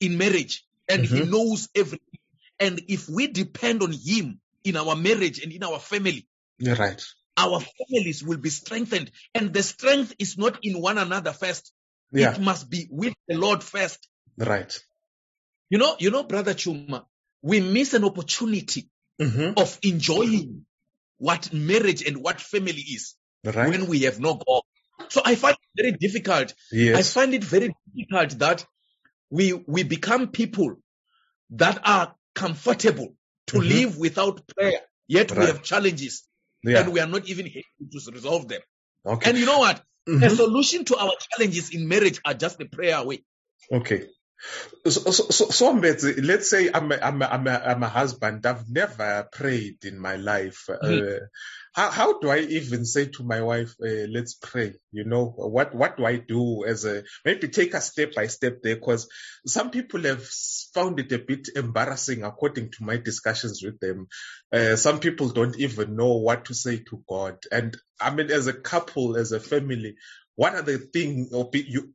in 0.00 0.18
marriage 0.18 0.65
and 0.88 1.04
he 1.04 1.20
Mhm. 1.20 1.30
knows 1.30 1.68
everything. 1.74 2.20
And 2.58 2.82
if 2.88 3.08
we 3.08 3.26
depend 3.26 3.82
on 3.82 3.92
him 3.92 4.40
in 4.64 4.76
our 4.76 4.96
marriage 4.96 5.40
and 5.40 5.52
in 5.52 5.62
our 5.62 5.78
family, 5.78 6.26
You're 6.58 6.76
right. 6.76 7.02
our 7.36 7.60
families 7.60 8.22
will 8.22 8.38
be 8.38 8.50
strengthened. 8.50 9.10
And 9.34 9.52
the 9.52 9.62
strength 9.62 10.14
is 10.18 10.38
not 10.38 10.58
in 10.62 10.80
one 10.80 10.98
another 10.98 11.32
first. 11.32 11.72
Yeah. 12.12 12.34
It 12.34 12.40
must 12.40 12.70
be 12.70 12.88
with 12.90 13.14
the 13.28 13.36
Lord 13.36 13.62
first. 13.62 14.08
Right. 14.38 14.78
You 15.70 15.78
know, 15.78 15.96
you 15.98 16.10
know, 16.10 16.22
brother 16.22 16.54
Chuma, 16.54 17.04
we 17.42 17.60
miss 17.60 17.94
an 17.94 18.04
opportunity 18.04 18.88
Mm-hmm. 19.20 19.54
of 19.58 19.78
enjoying 19.82 20.66
what 21.16 21.50
marriage 21.52 22.02
and 22.02 22.18
what 22.18 22.38
family 22.38 22.82
is 22.82 23.14
Right. 23.44 23.70
when 23.70 23.86
we 23.86 24.00
have 24.02 24.20
no 24.20 24.34
God. 24.34 24.62
So 25.08 25.22
I 25.24 25.36
find 25.36 25.56
it 25.56 25.82
very 25.82 25.92
difficult. 25.92 26.52
Yes. 26.70 26.96
I 26.98 27.02
find 27.20 27.32
it 27.34 27.42
very 27.42 27.74
difficult 27.94 28.38
that 28.40 28.66
we 29.30 29.52
we 29.52 29.82
become 29.82 30.28
people 30.28 30.76
that 31.50 31.80
are 31.84 32.14
comfortable 32.34 33.14
to 33.48 33.58
Mhm. 33.58 33.68
live 33.68 33.98
without 33.98 34.46
prayer, 34.48 34.80
yet 35.06 35.30
we 35.30 35.44
have 35.46 35.62
challenges 35.62 36.24
Yeah. 36.62 36.80
and 36.80 36.92
we 36.92 37.00
are 37.00 37.06
not 37.06 37.28
even 37.28 37.46
able 37.46 37.90
to 37.90 38.10
resolve 38.12 38.48
them. 38.48 38.60
Okay. 39.04 39.30
And 39.30 39.38
you 39.38 39.46
know 39.46 39.58
what? 39.58 39.82
Mhm. 40.08 40.20
The 40.20 40.30
solution 40.30 40.84
to 40.86 40.96
our 40.96 41.12
challenges 41.30 41.70
in 41.74 41.88
marriage 41.88 42.20
are 42.24 42.34
just 42.34 42.58
the 42.58 42.66
prayer 42.66 42.96
away. 42.96 43.24
Okay. 43.70 44.08
So, 44.84 44.90
so, 44.90 45.10
so, 45.30 45.50
so 45.50 45.70
let's 45.72 46.48
say 46.50 46.70
I'm 46.72 46.92
a, 46.92 46.96
I'm, 46.96 47.20
a, 47.22 47.26
I'm, 47.26 47.46
a, 47.46 47.50
I'm 47.50 47.82
a 47.82 47.88
husband. 47.88 48.46
I've 48.46 48.68
never 48.70 49.28
prayed 49.32 49.84
in 49.84 49.98
my 49.98 50.16
life. 50.16 50.68
Mhm. 50.68 51.16
Uh, 51.22 51.26
how, 51.74 51.90
how 51.90 52.18
do 52.20 52.30
I 52.30 52.38
even 52.38 52.84
say 52.86 53.06
to 53.06 53.24
my 53.24 53.42
wife, 53.42 53.74
uh, 53.82 54.06
let's 54.10 54.34
pray? 54.34 54.74
You 54.92 55.04
know, 55.04 55.26
what, 55.36 55.74
what 55.74 55.96
do 55.96 56.06
I 56.06 56.16
do 56.16 56.64
as 56.64 56.84
a, 56.84 57.02
maybe 57.24 57.48
take 57.48 57.74
a 57.74 57.80
step 57.80 58.14
by 58.14 58.28
step 58.28 58.58
there? 58.62 58.76
Cause 58.76 59.08
some 59.46 59.70
people 59.70 60.02
have 60.04 60.24
found 60.74 61.00
it 61.00 61.12
a 61.12 61.18
bit 61.18 61.48
embarrassing 61.54 62.22
according 62.24 62.70
to 62.72 62.84
my 62.84 62.96
discussions 62.96 63.62
with 63.62 63.78
them. 63.80 64.06
Uh, 64.52 64.76
some 64.76 65.00
people 65.00 65.28
don't 65.30 65.58
even 65.58 65.96
know 65.96 66.16
what 66.18 66.46
to 66.46 66.54
say 66.54 66.78
to 66.78 67.02
God. 67.08 67.36
And 67.52 67.76
I 68.00 68.14
mean, 68.14 68.30
as 68.30 68.46
a 68.46 68.54
couple, 68.54 69.16
as 69.16 69.32
a 69.32 69.40
family, 69.40 69.96
what 70.36 70.54
are 70.54 70.62
the 70.62 70.78
things, 70.78 71.32
or 71.32 71.50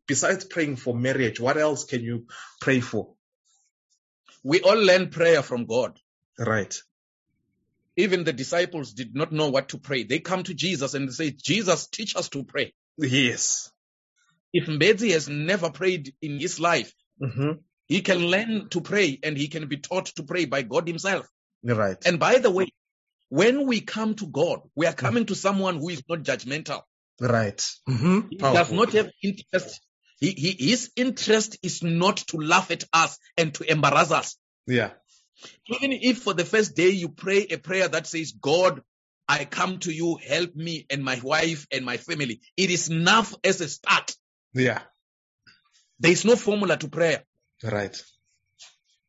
besides 0.08 0.46
praying 0.46 0.76
for 0.76 0.94
marriage, 0.96 1.40
what 1.40 1.58
else 1.58 1.86
can 1.86 2.02
you 2.02 2.26
pray 2.60 2.80
for? 2.80 3.14
We 4.44 4.62
all 4.62 4.78
learn 4.78 5.10
prayer 5.10 5.42
from 5.44 5.66
God. 5.66 6.00
Right. 6.38 6.76
Even 7.96 8.24
the 8.24 8.34
disciples 8.34 8.94
did 8.94 9.16
not 9.16 9.32
know 9.32 9.50
what 9.50 9.70
to 9.70 9.78
pray. 9.78 10.04
They 10.04 10.20
come 10.20 10.44
to 10.44 10.54
Jesus 10.54 10.96
and 10.96 11.14
say, 11.14 11.32
Jesus, 11.32 11.88
teach 11.88 12.16
us 12.16 12.30
to 12.30 12.44
pray. 12.44 12.74
Yes. 12.98 13.72
If 14.54 14.68
Mbezi 14.68 15.12
has 15.12 15.30
never 15.30 15.70
prayed 15.70 16.14
in 16.22 16.40
his 16.40 16.60
life, 16.60 16.94
Mm-hmm. 17.22 17.52
he 17.88 18.02
can 18.02 18.18
learn 18.18 18.70
to 18.70 18.82
pray 18.82 19.20
and 19.22 19.38
he 19.38 19.48
can 19.48 19.68
be 19.68 19.78
taught 19.78 20.08
to 20.08 20.24
pray 20.24 20.46
by 20.46 20.64
God 20.64 20.88
himself. 20.88 21.30
Right. 21.64 21.98
And 22.04 22.20
by 22.20 22.40
the 22.40 22.50
way, 22.50 22.70
when 23.30 23.68
we 23.68 23.82
come 23.82 24.16
to 24.16 24.26
God, 24.26 24.62
we 24.76 24.88
are 24.88 24.94
coming 24.94 25.28
to 25.28 25.36
someone 25.36 25.78
who 25.78 25.90
is 25.90 26.02
not 26.10 26.24
judgmental. 26.24 26.82
Right. 27.22 27.58
Mm-hmm. 27.88 28.30
He 28.30 28.38
does 28.38 28.72
not 28.72 28.94
have 28.94 29.12
interest. 29.22 29.82
He, 30.20 30.32
he, 30.32 30.70
his 30.70 30.92
interest 30.96 31.58
is 31.64 31.82
not 31.82 32.18
to 32.18 32.38
laugh 32.38 32.72
at 32.72 32.84
us 32.94 33.18
and 33.38 33.54
to 33.56 33.72
embarrass 33.72 34.12
us. 34.12 34.38
Yeah. 34.68 34.92
Even 35.68 35.92
if 35.94 36.20
for 36.20 36.34
the 36.34 36.46
first 36.46 36.76
day 36.76 36.90
you 36.90 37.10
pray 37.10 37.48
a 37.50 37.58
prayer 37.58 37.88
that 37.88 38.06
says, 38.06 38.34
God, 38.34 38.82
I 39.28 39.46
come 39.46 39.80
to 39.80 39.92
you, 39.92 40.18
help 40.18 40.56
me 40.56 40.86
and 40.90 41.04
my 41.04 41.20
wife 41.24 41.66
and 41.72 41.86
my 41.86 41.98
family. 41.98 42.42
It 42.58 42.70
is 42.70 42.90
enough 42.90 43.34
as 43.44 43.62
a 43.62 43.70
start. 43.70 44.14
Yeah. 44.54 44.82
There 46.00 46.12
is 46.12 46.26
no 46.26 46.36
formula 46.36 46.78
to 46.78 46.90
prayer. 46.90 47.24
Right. 47.64 48.00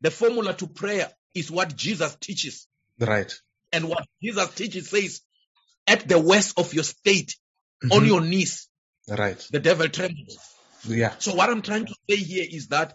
The 0.01 0.11
formula 0.11 0.55
to 0.55 0.67
prayer 0.67 1.11
is 1.35 1.51
what 1.51 1.77
Jesus 1.77 2.17
teaches. 2.17 2.69
Right. 2.99 3.33
And 3.73 3.89
what 3.89 4.07
Jesus 4.23 4.55
teaches 4.55 4.91
says, 4.91 5.23
at 5.87 6.07
the 6.09 6.19
worst 6.19 6.59
of 6.59 6.73
your 6.75 6.85
state, 6.85 7.35
Mm-hmm. 7.83 7.93
on 7.93 8.07
your 8.07 8.21
knees, 8.21 8.69
Right. 9.09 9.39
the 9.51 9.61
devil 9.61 9.89
trembles. 9.89 10.39
Yeah. 10.87 11.15
So 11.19 11.35
what 11.35 11.51
I'm 11.51 11.63
trying 11.63 11.87
to 11.87 11.95
say 12.09 12.17
here 12.17 12.47
is 12.49 12.69
that 12.69 12.95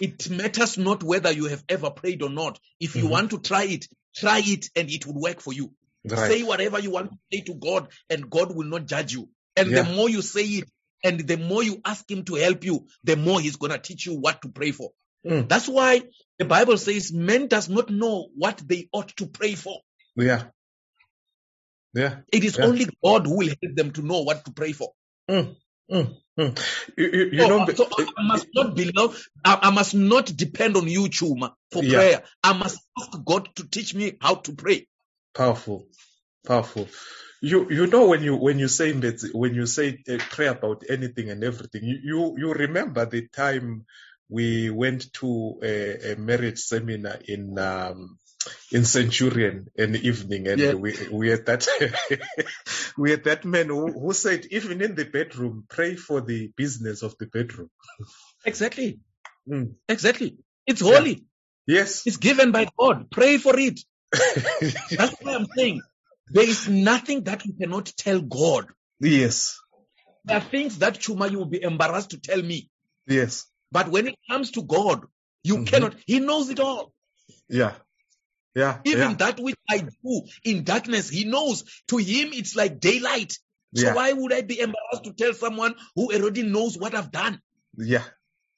it 0.00 0.28
matters 0.30 0.76
not 0.78 1.02
whether 1.02 1.30
you 1.32 1.46
have 1.46 1.64
ever 1.68 1.90
prayed 1.90 2.22
or 2.22 2.30
not. 2.30 2.58
If 2.80 2.96
you 2.96 3.04
Mhm. 3.04 3.10
want 3.10 3.30
to 3.30 3.38
try 3.40 3.64
it, 3.64 3.86
try 4.16 4.42
it 4.44 4.66
and 4.76 4.90
it 4.90 5.06
will 5.06 5.20
work 5.20 5.40
for 5.40 5.52
you. 5.52 5.72
Right. 6.04 6.30
Say 6.30 6.42
whatever 6.42 6.78
you 6.78 6.90
want 6.90 7.10
to 7.12 7.18
say 7.32 7.40
to 7.42 7.54
God 7.54 7.88
and 8.10 8.28
God 8.30 8.54
will 8.54 8.66
not 8.68 8.86
judge 8.86 9.12
you. 9.12 9.28
And 9.56 9.70
Yeah. 9.70 9.82
the 9.82 9.92
more 9.94 10.08
you 10.08 10.22
say 10.22 10.44
it 10.44 10.68
and 11.02 11.20
the 11.20 11.36
more 11.36 11.62
you 11.62 11.80
ask 11.84 12.08
him 12.10 12.24
to 12.24 12.34
help 12.34 12.64
you, 12.64 12.86
the 13.04 13.16
more 13.16 13.40
he's 13.40 13.56
going 13.56 13.72
to 13.72 13.78
teach 13.78 14.06
you 14.06 14.14
what 14.14 14.42
to 14.42 14.48
pray 14.48 14.72
for. 14.72 14.90
Mm. 15.26 15.48
That's 15.48 15.66
why 15.68 16.02
the 16.38 16.44
Bible 16.44 16.78
says 16.78 17.12
men 17.12 17.48
does 17.48 17.68
not 17.68 17.90
know 17.90 18.28
what 18.36 18.62
they 18.64 18.88
ought 18.92 19.08
to 19.16 19.26
pray 19.26 19.54
for. 19.54 19.80
Yeah. 20.16 20.44
Yeah. 21.96 22.18
It 22.32 22.44
is 22.44 22.58
Yeah. 22.58 22.64
only 22.64 22.86
God 23.04 23.26
who 23.26 23.38
will 23.38 23.48
help 23.48 23.76
them 23.76 23.92
to 23.94 24.02
know 24.02 24.22
what 24.22 24.44
to 24.46 24.52
pray 24.52 24.72
for. 24.72 24.92
Mm. 25.30 25.56
Mm. 25.92 26.16
Mm. 26.38 26.60
You, 26.98 27.06
you, 27.12 27.24
you 27.32 27.46
so, 27.46 27.48
know, 27.48 27.66
so 27.74 27.88
I 28.18 28.22
must 28.28 28.48
not. 28.54 28.78
I, 29.44 29.58
I 29.64 29.70
must 29.70 29.94
not 29.94 30.26
depend 30.36 30.76
on 30.76 30.88
you, 30.88 31.04
Chuma, 31.04 31.52
for 31.72 31.82
Yeah. 31.82 31.86
prayer. 31.86 32.24
I 32.44 32.54
must 32.54 32.80
ask 33.00 33.18
God 33.24 33.50
to 33.56 33.68
teach 33.68 33.94
me 33.94 34.18
how 34.20 34.36
to 34.36 34.54
pray. 34.54 34.86
powerful, 35.34 35.88
powerful. 36.46 36.88
You 37.42 37.70
you 37.70 37.86
know 37.88 38.08
when 38.08 38.22
you 38.22 38.36
when 38.36 38.58
you 38.58 38.68
say 38.68 38.92
that 38.92 39.30
when 39.34 39.54
you 39.54 39.66
say 39.66 40.02
uh, 40.10 40.18
pray 40.30 40.48
about 40.48 40.84
anything 40.90 41.30
and 41.30 41.44
everything, 41.44 41.84
you 41.84 41.98
you, 42.04 42.34
you 42.38 42.54
remember 42.54 43.06
the 43.06 43.28
time 43.28 43.86
we 44.28 44.70
went 44.70 45.12
to 45.14 45.60
a, 45.62 46.12
a 46.12 46.16
marriage 46.16 46.60
seminar 46.60 47.18
in 47.28 47.58
um, 47.58 48.18
in 48.72 48.84
Centurion 48.84 49.66
in 49.76 49.92
the 49.92 50.06
evening, 50.08 50.48
and 50.48 50.60
Yeah. 50.60 50.74
we 50.74 50.94
we 51.10 51.28
had 51.28 51.46
that 51.46 51.66
we 52.98 53.10
had 53.10 53.24
that 53.24 53.44
man 53.44 53.68
who, 53.68 53.92
who 53.92 54.12
said 54.12 54.46
even 54.50 54.82
in 54.82 54.94
the 54.94 55.04
bedroom, 55.04 55.64
pray 55.68 55.96
for 55.96 56.20
the 56.20 56.52
business 56.56 57.02
of 57.02 57.16
the 57.18 57.26
bedroom. 57.26 57.70
Exactly. 58.44 59.00
Mm. 59.48 59.74
Exactly. 59.88 60.36
It's 60.66 60.80
Yeah. 60.82 60.98
holy. 60.98 61.24
Yes. 61.66 62.06
It's 62.06 62.16
given 62.18 62.52
by 62.52 62.68
God. 62.78 63.10
Pray 63.10 63.38
for 63.38 63.58
it. 63.58 63.80
That's 64.12 65.16
why 65.20 65.34
I'm 65.34 65.46
saying 65.56 65.82
There 66.30 66.48
is 66.48 66.68
nothing 66.68 67.24
that 67.24 67.44
you 67.46 67.54
cannot 67.54 67.86
tell 67.96 68.20
God. 68.20 68.66
Yes. 69.00 69.58
There 70.24 70.36
are 70.38 70.40
things 70.50 70.78
that 70.78 70.94
Chuma 70.98 71.30
you 71.30 71.38
will 71.38 71.46
be 71.46 71.62
embarrassed 71.62 72.10
to 72.10 72.18
tell 72.20 72.42
me. 72.42 72.68
Yes. 73.06 73.46
But 73.72 73.88
when 73.90 74.08
it 74.08 74.16
comes 74.30 74.50
to 74.52 74.62
God, 74.62 75.06
you 75.44 75.58
Mhm. 75.58 75.66
cannot. 75.66 75.94
He 76.06 76.20
knows 76.20 76.50
it 76.50 76.60
all. 76.60 76.92
Yeah. 77.48 77.74
Yeah. 78.56 78.78
Even 78.84 79.10
yeah. 79.10 79.16
that 79.16 79.38
which 79.38 79.58
I 79.68 79.80
do 79.80 80.22
in 80.42 80.64
darkness, 80.64 81.10
he 81.10 81.24
knows. 81.24 81.62
To 81.88 81.98
him, 81.98 82.30
it's 82.32 82.56
like 82.56 82.80
daylight. 82.80 83.32
So 83.74 83.88
Yeah. 83.88 83.94
why 83.94 84.12
would 84.14 84.32
I 84.32 84.40
be 84.40 84.58
embarrassed 84.58 85.04
to 85.04 85.12
tell 85.12 85.34
someone 85.34 85.74
who 85.94 86.10
already 86.10 86.42
knows 86.42 86.78
what 86.78 86.94
I've 86.94 87.12
done? 87.12 87.38
Yeah. 87.76 88.04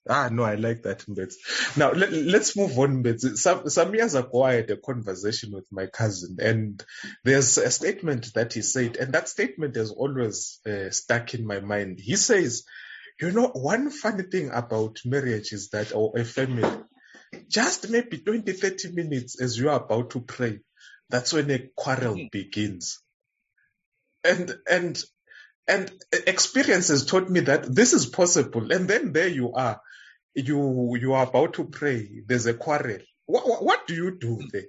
Ah, 0.08 0.28
no, 0.30 0.44
I 0.44 0.54
like 0.54 0.84
that, 0.84 1.00
Mbedzi. 1.00 1.76
Now, 1.76 1.90
let, 1.92 2.12
let's 2.12 2.56
move 2.56 2.78
on, 2.78 3.02
Mbedzi. 3.02 3.36
Some, 3.36 3.68
some 3.68 3.92
years 3.94 4.14
ago, 4.14 4.42
I 4.42 4.54
had 4.54 4.70
a 4.70 4.76
conversation 4.76 5.50
with 5.52 5.66
my 5.72 5.86
cousin, 5.86 6.38
and 6.40 6.82
there's 7.24 7.58
a 7.58 7.70
statement 7.70 8.32
that 8.34 8.54
he 8.54 8.62
said, 8.62 8.96
and 8.96 9.12
that 9.12 9.28
statement 9.28 9.76
has 9.76 9.90
always 9.90 10.60
uh, 10.64 10.90
stuck 10.90 11.34
in 11.34 11.44
my 11.44 11.60
mind. 11.60 11.98
He 12.00 12.16
says, 12.16 12.64
you 13.20 13.32
know, 13.32 13.48
one 13.48 13.90
funny 13.90 14.22
thing 14.22 14.50
about 14.50 15.00
marriage 15.04 15.52
is 15.52 15.70
that, 15.70 15.92
or 15.94 16.16
a 16.16 16.24
family, 16.24 16.70
just 17.48 17.90
maybe 17.90 18.18
20, 18.18 18.52
30 18.52 18.92
minutes 18.92 19.40
as 19.40 19.58
you 19.58 19.70
are 19.70 19.82
about 19.82 20.10
to 20.10 20.20
pray, 20.20 20.60
that's 21.10 21.32
when 21.32 21.50
a 21.50 21.68
quarrel 21.76 22.14
Mhm. 22.16 22.30
begins. 22.30 23.00
And, 24.24 24.52
and, 24.70 25.02
and 25.68 25.92
experience 26.26 26.88
has 26.88 27.06
taught 27.06 27.30
me 27.30 27.40
that 27.40 27.74
this 27.74 27.92
is 27.92 28.06
possible. 28.06 28.72
And 28.72 28.88
then 28.88 29.12
there 29.12 29.28
you 29.28 29.52
are. 29.54 29.80
You, 30.34 30.96
you 30.96 31.14
are 31.14 31.26
about 31.26 31.54
to 31.54 31.64
pray. 31.64 32.22
There's 32.26 32.46
a 32.46 32.54
quarrel. 32.54 32.98
What, 33.26 33.48
what, 33.48 33.64
what 33.64 33.86
do 33.86 33.94
you 33.94 34.18
do 34.18 34.40
there? 34.52 34.64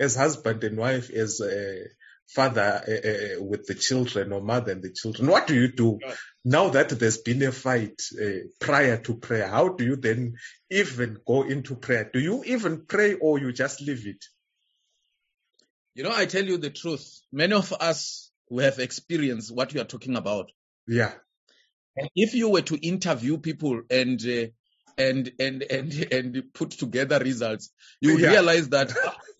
As 0.00 0.16
husband 0.16 0.64
and 0.64 0.78
wife, 0.78 1.10
as 1.10 1.40
a 1.40 1.84
father 2.34 2.82
uh, 2.86 3.08
uh, 3.08 3.42
with 3.42 3.66
the 3.66 3.74
children 3.74 4.32
or 4.32 4.40
mother 4.40 4.72
and 4.72 4.82
the 4.82 4.92
children, 4.92 5.28
what 5.28 5.46
do 5.46 5.54
you 5.54 5.72
do? 5.72 5.98
Now 6.44 6.68
that 6.70 6.88
there's 6.90 7.18
been 7.18 7.42
a 7.42 7.52
fight 7.52 8.00
uh, 8.20 8.48
prior 8.60 8.96
to 8.98 9.14
prayer, 9.16 9.48
how 9.48 9.68
do 9.68 9.84
you 9.84 9.96
then 9.96 10.34
even 10.70 11.18
go 11.26 11.42
into 11.42 11.74
prayer? 11.74 12.08
Do 12.12 12.18
you 12.18 12.42
even 12.44 12.86
pray 12.86 13.14
or 13.14 13.38
you 13.38 13.52
just 13.52 13.80
leave 13.80 14.06
it? 14.06 14.24
You 15.94 16.04
know, 16.04 16.12
I 16.14 16.26
tell 16.26 16.44
you 16.44 16.56
the 16.56 16.70
truth. 16.70 17.20
Many 17.32 17.54
of 17.54 17.72
us 17.72 18.30
who 18.48 18.60
have 18.60 18.78
experienced 18.78 19.54
what 19.54 19.74
you 19.74 19.80
are 19.80 19.84
talking 19.84 20.16
about. 20.16 20.50
Yeah. 20.86 21.12
And 21.96 22.08
if 22.14 22.34
you 22.34 22.48
were 22.48 22.62
to 22.62 22.76
interview 22.76 23.38
people 23.38 23.82
and 23.90 24.20
uh, 24.24 24.46
and 24.96 25.32
and 25.38 25.62
and 25.62 26.12
and 26.12 26.44
put 26.54 26.70
together 26.70 27.18
results, 27.18 27.70
you 28.00 28.18
Yeah. 28.18 28.30
realize 28.30 28.68
that 28.70 28.92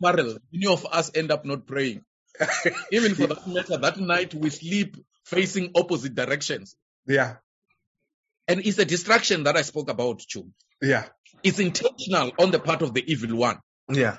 quarrel, 0.03 0.39
many 0.53 0.67
of 0.67 0.87
us 0.87 1.11
end 1.15 1.31
up 1.31 1.45
not 1.45 1.67
praying. 1.67 2.05
Even 2.93 3.15
for 3.15 3.27
that 3.27 3.47
matter, 3.47 3.77
that 3.77 3.99
night 3.99 4.35
we 4.35 4.51
sleep 4.51 4.97
facing 5.25 5.73
opposite 5.75 6.15
directions. 6.15 6.77
Yeah. 7.07 7.37
And 8.49 8.61
it's 8.67 8.79
a 8.79 8.85
distraction 8.85 9.45
that 9.45 9.57
I 9.57 9.63
spoke 9.63 9.91
about, 9.91 10.21
Chum. 10.21 10.53
Yeah. 10.83 11.05
It's 11.43 11.59
intentional 11.59 12.33
on 12.39 12.51
the 12.51 12.59
part 12.59 12.83
of 12.83 12.95
the 12.95 13.05
evil 13.11 13.37
one. 13.37 13.59
Yeah. 13.89 14.19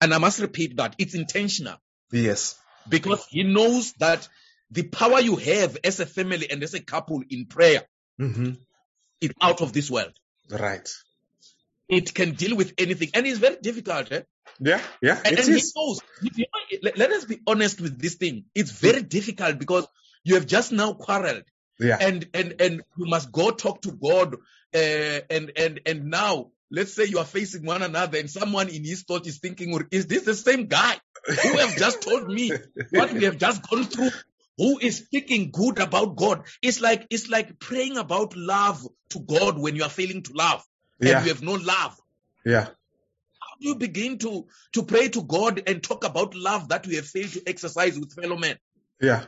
And 0.00 0.12
I 0.12 0.18
must 0.18 0.40
repeat 0.40 0.76
that 0.76 0.94
it's 0.98 1.14
intentional 1.14 1.76
Yes. 2.12 2.56
because 2.88 3.26
he 3.30 3.42
knows 3.42 3.92
that 3.94 4.28
the 4.70 4.82
power 4.82 5.20
you 5.20 5.36
have 5.36 5.78
as 5.84 6.00
a 6.00 6.06
family 6.06 6.50
and 6.50 6.62
as 6.62 6.74
a 6.74 6.80
couple 6.80 7.22
in 7.28 7.46
prayer 7.46 7.82
hmm 8.18 8.52
is 9.20 9.30
out 9.40 9.62
of 9.62 9.72
this 9.72 9.90
world. 9.90 10.12
Right. 10.50 10.88
It 11.88 12.12
can 12.12 12.34
deal 12.34 12.54
with 12.56 12.74
anything. 12.76 13.10
And 13.14 13.26
it's 13.26 13.38
very 13.38 13.56
difficult. 13.62 14.12
Eh? 14.12 14.22
Yeah. 14.60 14.80
Yeah. 15.02 15.20
And, 15.24 15.38
It 15.38 15.46
and 15.46 15.54
he 15.56 15.62
knows. 15.76 16.00
You 16.22 16.30
know, 16.38 16.78
let, 16.82 16.98
let 16.98 17.10
us 17.12 17.24
be 17.24 17.40
honest 17.46 17.80
with 17.80 18.00
this 18.00 18.14
thing. 18.14 18.44
It's 18.54 18.70
very 18.70 19.02
difficult 19.02 19.58
because 19.58 19.86
you 20.24 20.34
have 20.34 20.46
just 20.46 20.72
now 20.72 20.92
quarreled 20.94 21.44
Yeah. 21.78 21.98
and 22.00 22.26
and 22.34 22.60
and 22.60 22.82
you 22.96 23.06
must 23.06 23.30
go 23.32 23.50
talk 23.50 23.82
to 23.82 23.92
God. 23.92 24.36
Uh, 24.74 25.20
and 25.30 25.52
and 25.56 25.80
and 25.86 26.04
now, 26.06 26.50
let's 26.70 26.92
say 26.92 27.04
you 27.04 27.18
are 27.18 27.24
facing 27.24 27.64
one 27.64 27.82
another, 27.82 28.18
and 28.18 28.30
someone 28.30 28.68
in 28.68 28.84
his 28.84 29.02
thought 29.04 29.26
is 29.26 29.38
thinking, 29.38 29.78
"Is 29.90 30.06
this 30.06 30.22
the 30.24 30.34
same 30.34 30.66
guy 30.66 30.96
who 31.26 31.58
have 31.58 31.76
just 31.76 32.02
told 32.02 32.26
me 32.28 32.50
what 32.90 33.12
we 33.12 33.24
have 33.24 33.38
just 33.38 33.68
gone 33.68 33.84
through?" 33.84 34.10
Who 34.58 34.78
is 34.78 34.96
speaking 34.96 35.50
good 35.50 35.78
about 35.78 36.16
God? 36.16 36.44
It's 36.62 36.80
like 36.80 37.06
it's 37.10 37.28
like 37.28 37.58
praying 37.58 37.98
about 37.98 38.34
love 38.36 38.86
to 39.10 39.20
God 39.20 39.58
when 39.58 39.76
you 39.76 39.82
are 39.84 39.90
failing 39.90 40.22
to 40.22 40.32
love 40.32 40.64
Yeah. 40.98 41.18
and 41.18 41.26
you 41.26 41.32
have 41.34 41.42
no 41.42 41.54
love. 41.54 41.94
Yeah. 42.44 42.68
How 43.56 43.60
do 43.60 43.68
you 43.68 43.74
begin 43.76 44.18
to 44.18 44.46
to 44.74 44.82
pray 44.82 45.08
to 45.08 45.22
God 45.22 45.62
and 45.66 45.82
talk 45.82 46.04
about 46.04 46.34
love 46.34 46.68
that 46.68 46.86
we 46.86 46.96
have 46.96 47.06
failed 47.06 47.32
to 47.32 47.42
exercise 47.46 47.98
with 47.98 48.12
fellow 48.12 48.36
men? 48.36 48.58
Yeah. 49.00 49.24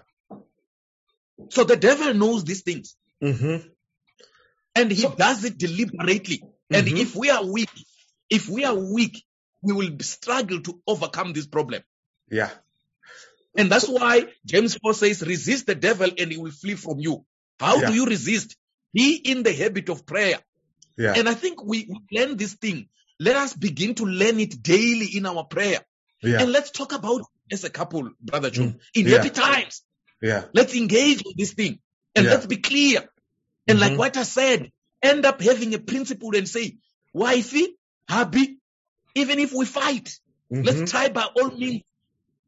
So 1.51 1.65
the 1.65 1.77
devil 1.77 2.13
knows 2.15 2.45
these 2.45 2.63
things. 2.63 2.97
hmm 3.21 3.57
and 4.77 4.93
he 4.93 5.03
So- 5.03 5.15
does 5.17 5.43
it 5.45 5.59
deliberately. 5.59 6.41
And 6.71 6.87
Mhm. 6.87 7.01
if 7.01 7.17
we 7.17 7.31
are 7.31 7.45
weak, 7.45 7.71
if 8.31 8.49
we 8.49 8.65
are 8.65 8.75
weak, 8.77 9.25
we 9.63 9.73
will 9.73 9.99
struggle 10.03 10.61
to 10.61 10.81
overcome 10.87 11.33
this 11.33 11.49
problem. 11.49 11.83
Yeah. 12.31 12.51
And 13.57 13.73
that's 13.73 13.89
why 13.89 14.27
James 14.47 14.77
4 14.77 14.95
says, 14.95 15.23
resist 15.23 15.67
the 15.67 15.75
devil 15.75 16.09
and 16.17 16.31
he 16.31 16.37
will 16.39 16.53
flee 16.53 16.77
from 16.77 17.01
you. 17.01 17.25
How 17.59 17.81
Yeah. 17.81 17.89
do 17.89 17.95
you 17.95 18.07
resist? 18.07 18.57
Be 18.95 19.15
in 19.17 19.43
the 19.43 19.53
habit 19.53 19.89
of 19.89 20.07
prayer. 20.07 20.39
Yeah. 20.97 21.15
And 21.17 21.29
I 21.29 21.35
think 21.35 21.65
we, 21.65 21.89
we 21.89 21.99
learn 22.17 22.37
this 22.37 22.55
thing. 22.55 22.89
Let 23.21 23.37
us 23.37 23.55
begin 23.55 23.95
to 23.97 24.05
learn 24.05 24.39
it 24.41 24.63
daily 24.63 25.07
in 25.17 25.27
our 25.27 25.45
prayer. 25.45 25.81
Yeah. 26.23 26.43
And 26.43 26.53
let's 26.53 26.71
talk 26.71 26.93
about 26.93 27.23
as 27.51 27.65
a 27.65 27.71
couple, 27.71 28.11
Brother 28.21 28.51
June, 28.51 28.75
Mm. 28.75 28.81
in 28.95 29.07
Yeah. 29.07 29.17
happy 29.17 29.31
times. 29.31 29.83
Yeah. 30.21 30.45
Let's 30.53 30.75
engage 30.75 31.23
with 31.25 31.37
this 31.37 31.53
thing 31.55 31.81
and 32.15 32.25
Yeah. 32.27 32.33
let's 32.33 32.47
be 32.47 32.57
clear. 32.59 33.09
And 33.67 33.81
like 33.81 33.93
Mhm. 33.93 33.99
what 33.99 34.17
I 34.17 34.23
said, 34.25 34.71
end 35.03 35.25
up 35.27 35.41
having 35.41 35.75
a 35.75 35.79
principle 35.79 36.35
and 36.37 36.49
say, 36.49 36.77
wifey, 37.13 37.77
hubby, 38.09 38.59
even 39.15 39.39
if 39.39 39.53
we 39.53 39.65
fight, 39.67 40.19
Mhm. 40.53 40.65
let's 40.65 40.91
try 40.91 41.09
by 41.09 41.25
all 41.25 41.51
means 41.51 41.83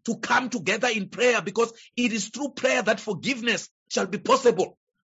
to 0.05 0.17
come 0.19 0.51
together 0.51 0.89
in 0.89 1.09
prayer 1.09 1.43
because 1.43 1.73
it 1.97 2.13
is 2.13 2.29
through 2.29 2.51
prayer 2.51 2.83
that 2.83 3.01
forgiveness 3.01 3.69
shall 3.89 4.07
be 4.07 4.19
possible. 4.19 4.79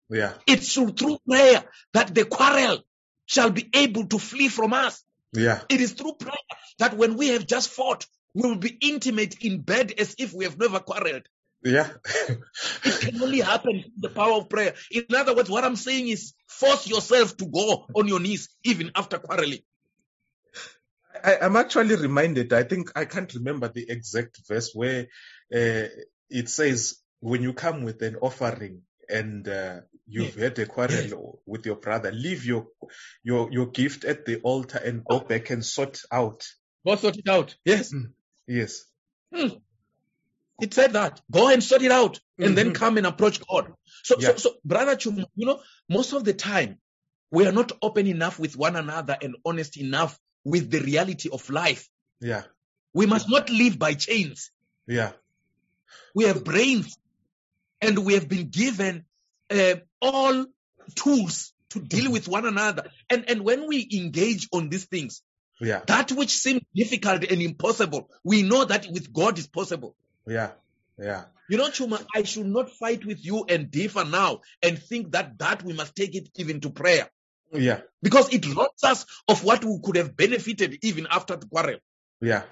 Yeah. 0.10 0.34
It's 0.48 0.74
through, 0.74 0.94
through 0.94 1.20
prayer 1.28 1.70
that 1.94 2.14
the 2.14 2.26
quarrel 2.26 2.80
shall 3.26 3.50
be 3.52 3.70
able 3.74 4.08
to 4.08 4.20
flee 4.20 4.50
from 4.50 4.74
us. 4.74 5.04
Yeah. 5.34 5.62
It 5.70 5.82
is 5.82 5.94
through 5.94 6.14
prayer 6.14 6.36
that 6.80 6.96
when 6.96 7.16
we 7.18 7.30
have 7.30 7.48
just 7.48 7.70
fought, 7.70 8.06
we 8.34 8.44
will 8.44 8.58
be 8.58 8.78
intimate 8.82 9.44
in 9.44 9.62
bed 9.62 9.94
as 9.98 10.16
if 10.18 10.34
we 10.34 10.46
have 10.46 10.58
never 10.58 10.80
quarreled. 10.80 11.24
Yeah. 11.64 11.90
It 12.84 13.00
can 13.02 13.22
only 13.22 13.40
happen 13.40 13.84
through 13.84 13.92
the 13.98 14.10
power 14.10 14.34
of 14.34 14.50
prayer. 14.50 14.74
In 14.90 15.06
other 15.16 15.36
words, 15.36 15.50
what 15.50 15.64
I'm 15.64 15.76
saying 15.76 16.08
is 16.08 16.34
force 16.48 16.88
yourself 16.88 17.38
to 17.38 17.46
go 17.46 17.86
on 17.96 18.08
your 18.08 18.20
knees 18.20 18.50
even 18.64 18.92
after 18.96 19.20
quarreling. 19.20 19.60
I, 21.24 21.38
I'm 21.42 21.56
actually 21.56 21.96
reminded, 21.96 22.52
I 22.54 22.64
think 22.64 22.92
I 22.96 23.06
can't 23.06 23.32
remember 23.36 23.68
the 23.68 23.90
exact 23.90 24.40
verse 24.48 24.72
where 24.74 25.08
uh, 25.54 25.88
it 26.30 26.50
says, 26.50 26.98
when 27.20 27.44
you 27.44 27.54
come 27.54 27.84
with 27.84 28.02
an 28.02 28.16
offering 28.16 28.82
and 29.08 29.48
uh, 29.48 29.82
you've 30.12 30.36
had 30.36 30.60
a 30.60 30.66
quarrel 30.66 31.42
with 31.46 31.66
your 31.66 31.76
brother, 31.78 32.12
leave 32.12 32.46
your, 32.46 32.68
your, 33.24 33.52
your 33.52 33.68
gift 33.68 34.04
at 34.06 34.26
the 34.26 34.40
altar 34.42 34.78
and 34.78 35.04
go 35.06 35.20
back 35.22 35.50
and 35.50 35.66
sort 35.66 36.02
out. 36.12 36.46
Go 36.86 36.96
sort 36.96 37.18
it 37.18 37.28
out. 37.30 37.56
Yes. 37.66 37.94
Yes. 38.48 38.84
It 40.62 40.74
said 40.74 40.94
that. 40.94 41.22
Go 41.32 41.50
and 41.50 41.64
sort 41.64 41.82
it 41.82 41.92
out 41.92 42.20
and 42.38 42.56
then 42.58 42.72
Mhm. 42.72 42.76
come 42.76 42.98
and 42.98 43.08
approach 43.08 43.40
God. 43.48 43.74
So, 44.04 44.16
Yeah. 44.20 44.30
so, 44.30 44.36
so, 44.38 44.56
brother 44.64 44.96
Chum, 44.96 45.26
you 45.36 45.46
know, 45.46 45.62
most 45.90 46.14
of 46.14 46.24
the 46.24 46.34
time 46.34 46.80
we 47.32 47.48
are 47.48 47.52
not 47.52 47.72
open 47.82 48.08
enough 48.08 48.38
with 48.40 48.56
one 48.58 48.76
another 48.76 49.18
and 49.22 49.36
honest 49.46 49.78
enough 49.78 50.20
with 50.44 50.70
the 50.70 50.80
reality 50.82 51.30
of 51.32 51.50
life. 51.50 51.88
Yeah. 52.20 52.44
We 52.94 53.06
must 53.06 53.30
not 53.30 53.50
live 53.50 53.80
by 53.80 53.94
chains. 53.94 54.52
Yeah. 54.88 55.14
We 56.14 56.26
have 56.26 56.44
brains 56.44 56.98
and 57.80 57.98
we 58.06 58.14
have 58.16 58.28
been 58.28 58.50
given 58.50 59.06
uh, 59.52 59.76
all 60.02 60.46
tools 60.96 61.54
to 61.72 61.80
deal 61.80 62.12
with 62.12 62.28
one 62.28 62.46
another. 62.46 62.86
And, 63.10 63.30
and 63.30 63.42
when 63.42 63.68
we 63.68 63.88
engage 63.94 64.48
on 64.52 64.70
these 64.70 64.86
things, 64.86 65.22
Yeah. 65.60 65.82
that 65.88 66.12
which 66.12 66.32
seems 66.32 66.62
difficult 66.76 67.24
and 67.24 67.42
impossible, 67.42 68.10
we 68.24 68.42
know 68.42 68.66
that 68.66 68.88
with 68.92 69.14
God 69.14 69.38
is 69.38 69.48
possible. 69.48 69.96
Yeah. 70.28 70.52
Yeah. 70.98 71.26
You 71.50 71.58
know, 71.58 71.70
Chuma, 71.70 72.04
I 72.16 72.24
should 72.24 72.46
not 72.48 72.70
fight 72.72 73.06
with 73.06 73.24
you 73.26 73.46
and 73.48 73.70
differ 73.72 74.06
now 74.06 74.42
and 74.64 74.78
think 74.82 75.12
that 75.12 75.38
that 75.40 75.64
we 75.64 75.74
must 75.74 75.96
take 75.96 76.16
it 76.16 76.30
even 76.36 76.62
to 76.62 76.70
prayer 76.70 77.10
Yeah. 77.54 77.82
because 78.02 78.34
it 78.34 78.46
robs 78.56 78.84
us 78.84 79.06
of 79.28 79.44
what 79.44 79.64
we 79.64 79.80
could 79.84 79.98
have 79.98 80.16
benefited 80.16 80.80
even 80.84 81.08
after 81.10 81.36
the 81.36 81.48
quarrel. 81.48 81.80
Yeah. 82.22 82.44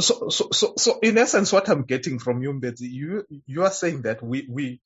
So, 0.00 0.28
so, 0.30 0.48
so, 0.52 0.74
so, 0.76 0.98
in 1.00 1.16
essence, 1.16 1.52
what 1.52 1.68
I'm 1.68 1.84
getting 1.84 2.18
from 2.18 2.42
you, 2.42 2.52
Mbedzi, 2.52 2.90
you, 2.90 3.24
you 3.46 3.62
are 3.62 3.70
saying 3.70 4.02
that 4.02 4.20
we, 4.22 4.46
we, 4.50 4.80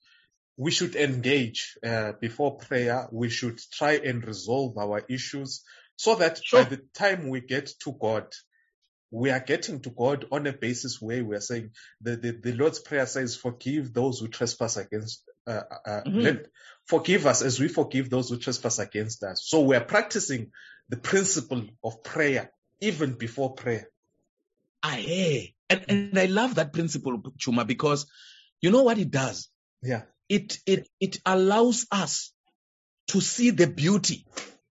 we 0.58 0.72
should 0.72 0.96
engage 0.96 1.78
uh, 1.86 2.12
before 2.20 2.56
prayer. 2.58 3.08
We 3.12 3.30
should 3.30 3.58
try 3.72 3.92
and 3.92 4.26
resolve 4.26 4.76
our 4.76 5.02
issues 5.08 5.62
so 5.96 6.16
that 6.16 6.40
Sure. 6.44 6.64
by 6.64 6.68
the 6.68 6.80
time 6.94 7.28
we 7.28 7.40
get 7.40 7.70
to 7.84 7.92
God, 7.92 8.26
we 9.12 9.30
are 9.30 9.40
getting 9.40 9.80
to 9.82 9.90
God 9.90 10.26
on 10.32 10.46
a 10.48 10.52
basis 10.52 11.00
where 11.00 11.24
we 11.24 11.36
are 11.36 11.40
saying 11.40 11.70
the, 12.02 12.16
the, 12.16 12.32
the 12.32 12.52
Lord's 12.54 12.80
Prayer 12.80 13.06
says, 13.06 13.36
forgive 13.36 13.94
those 13.94 14.18
who 14.18 14.26
trespass 14.28 14.76
against, 14.76 15.22
uh, 15.46 15.62
uh, 15.86 16.02
Mhm. 16.04 16.22
let- 16.24 16.46
forgive 16.86 17.26
us 17.26 17.40
as 17.40 17.60
we 17.60 17.68
forgive 17.68 18.10
those 18.10 18.28
who 18.30 18.36
trespass 18.36 18.80
against 18.80 19.22
us. 19.22 19.44
So 19.46 19.60
we 19.62 19.76
are 19.76 19.84
practicing 19.84 20.50
the 20.88 20.96
principle 20.96 21.64
of 21.84 22.02
prayer 22.02 22.50
even 22.80 23.12
before 23.14 23.54
prayer. 23.54 23.88
Aye. 24.82 25.54
And, 25.70 25.84
and 25.88 26.18
I 26.18 26.26
love 26.26 26.56
that 26.56 26.72
principle, 26.72 27.18
Chuma, 27.38 27.66
because 27.66 28.06
you 28.60 28.70
know 28.70 28.82
what 28.82 28.98
it 28.98 29.10
does? 29.10 29.48
Yeah. 29.82 30.02
It, 30.28 30.58
it, 30.66 30.88
it 31.00 31.18
allows 31.24 31.86
us 31.90 32.32
to 33.08 33.20
see 33.20 33.50
the 33.50 33.66
beauty 33.66 34.26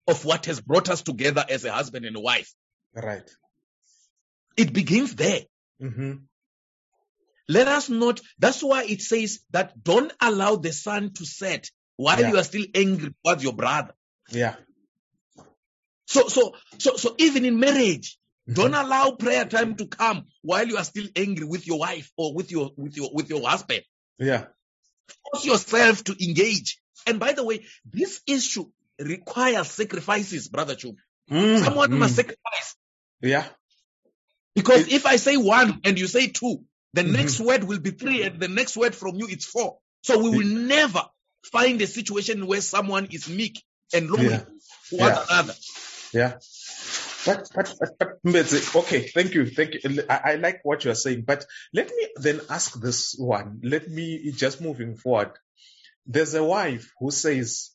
of 0.08 0.26
what 0.26 0.48
has 0.48 0.60
brought 0.60 0.90
us 0.90 1.02
together 1.04 1.46
as 1.48 1.64
a 1.66 1.72
husband 1.72 2.06
and 2.06 2.16
a 2.16 2.20
wife. 2.20 2.52
Right. 2.96 3.30
It 4.58 4.74
begins 4.74 5.16
there. 5.16 5.42
hmm 5.80 6.14
Let 7.48 7.68
us 7.68 7.90
not, 7.90 8.22
that's 8.40 8.64
why 8.64 8.84
it 8.86 9.02
says 9.02 9.40
that 9.52 9.84
don't 9.84 10.12
allow 10.22 10.56
the 10.56 10.72
sun 10.74 11.14
to 11.14 11.26
set 11.26 11.70
while 11.98 12.20
Yeah. 12.20 12.32
you 12.32 12.38
are 12.38 12.44
still 12.44 12.66
angry 12.74 13.14
towards 13.24 13.44
your 13.44 13.54
brother. 13.54 13.94
Yeah. 14.32 14.56
So, 16.08 16.28
so, 16.28 16.54
so, 16.80 16.96
so 16.98 17.16
even 17.18 17.46
in 17.46 17.60
marriage, 17.60 18.18
Mhm. 18.50 18.56
don't 18.56 18.74
allow 18.74 19.12
prayer 19.12 19.46
time 19.46 19.76
to 19.78 19.88
come 19.88 20.26
while 20.42 20.68
you 20.68 20.78
are 20.78 20.84
still 20.84 21.08
angry 21.16 21.46
with 21.46 21.66
your 21.68 21.80
wife 21.80 22.12
or 22.18 22.34
with 22.34 22.52
your, 22.52 22.72
with 22.76 22.96
your, 22.98 23.10
with 23.14 23.30
your 23.30 23.48
husband. 23.48 23.84
Yeah. 24.20 24.48
Force 25.32 25.46
yourself 25.46 26.04
to 26.06 26.24
engage. 26.24 26.80
And 27.08 27.20
by 27.20 27.34
the 27.34 27.44
way, 27.44 27.66
this 27.86 28.22
issue 28.28 28.66
requires 29.00 29.70
sacrifices, 29.72 30.48
brother 30.50 30.76
Chu. 30.76 30.96
Mm, 31.32 31.64
Someone 31.64 31.92
mm. 31.92 31.98
must 32.00 32.16
sacrifice. 32.16 32.76
Yeah. 33.22 33.46
Because 34.56 34.88
if 34.92 35.06
I 35.06 35.16
say 35.18 35.38
one 35.38 35.82
and 35.84 36.00
you 36.00 36.08
say 36.08 36.28
two, 36.28 36.64
the 36.94 37.04
Mhm. 37.04 37.12
next 37.14 37.40
word 37.40 37.64
will 37.64 37.80
be 37.80 37.92
three 37.92 38.24
and 38.24 38.40
the 38.40 38.48
next 38.48 38.78
word 38.78 38.96
from 38.96 39.16
you 39.16 39.28
it's 39.28 39.46
four. 39.46 39.80
So 40.04 40.20
we 40.20 40.30
will 40.30 40.48
never 40.48 41.04
find 41.52 41.82
a 41.82 41.88
situation 41.88 42.46
where 42.46 42.62
someone 42.62 43.08
is 43.12 43.28
meek 43.30 43.64
and 43.94 44.10
lonely 44.10 44.30
Yeah. 44.30 44.46
one 44.92 45.12
Yeah. 45.12 45.26
another. 45.30 45.56
Yeah. 46.14 46.34
But, 47.26 47.50
but, 47.56 47.76
but, 47.80 48.20
but, 48.24 48.76
okay, 48.76 49.08
thank 49.08 49.34
you, 49.34 49.46
thank 49.46 49.76
you. 49.76 50.04
I, 50.10 50.22
I 50.26 50.36
like 50.36 50.60
what 50.64 50.84
you're 50.84 50.96
saying, 50.96 51.24
but 51.26 51.46
let 51.74 51.88
me 51.88 52.08
then 52.18 52.42
ask 52.50 52.80
this 52.80 53.16
one. 53.18 53.62
Let 53.64 53.90
me 53.90 54.32
just 54.32 54.62
moving 54.62 54.96
forward. 54.96 55.32
There's 56.06 56.34
a 56.34 56.44
wife 56.44 56.92
who 57.00 57.12
says, 57.12 57.72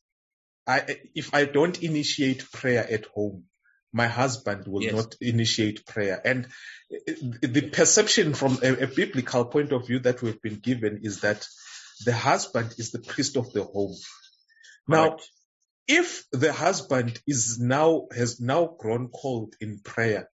I, 0.67 0.99
if 1.15 1.35
I 1.35 1.47
don't 1.47 1.83
initiate 1.83 2.51
prayer 2.53 2.87
at 2.91 3.07
home, 3.07 3.45
my 3.93 4.07
husband 4.07 4.67
will 4.69 4.83
Yes. 4.83 4.93
not 4.93 5.17
initiate 5.21 5.87
prayer. 5.87 6.21
And 6.23 6.47
uh, 6.93 7.13
the 7.41 7.71
perception 7.73 8.35
from 8.35 8.59
a, 8.63 8.85
a 8.85 8.87
biblical 8.87 9.47
point 9.47 9.73
of 9.73 9.87
view 9.87 10.01
that 10.01 10.21
we've 10.21 10.43
been 10.43 10.59
given 10.59 11.01
is 11.03 11.21
that 11.21 11.47
the 12.05 12.13
husband 12.13 12.75
is 12.77 12.91
the 12.91 12.99
priest 12.99 13.37
of 13.39 13.53
the 13.53 13.65
home. 13.65 13.97
Now, 14.87 15.11
Correct. 15.11 15.31
If 15.89 16.25
the 16.33 16.53
husband 16.53 17.21
is 17.27 17.59
now 17.59 18.07
has 18.15 18.41
now 18.41 18.67
grown 18.79 19.09
cold 19.09 19.55
in 19.61 19.81
prayer 19.81 20.29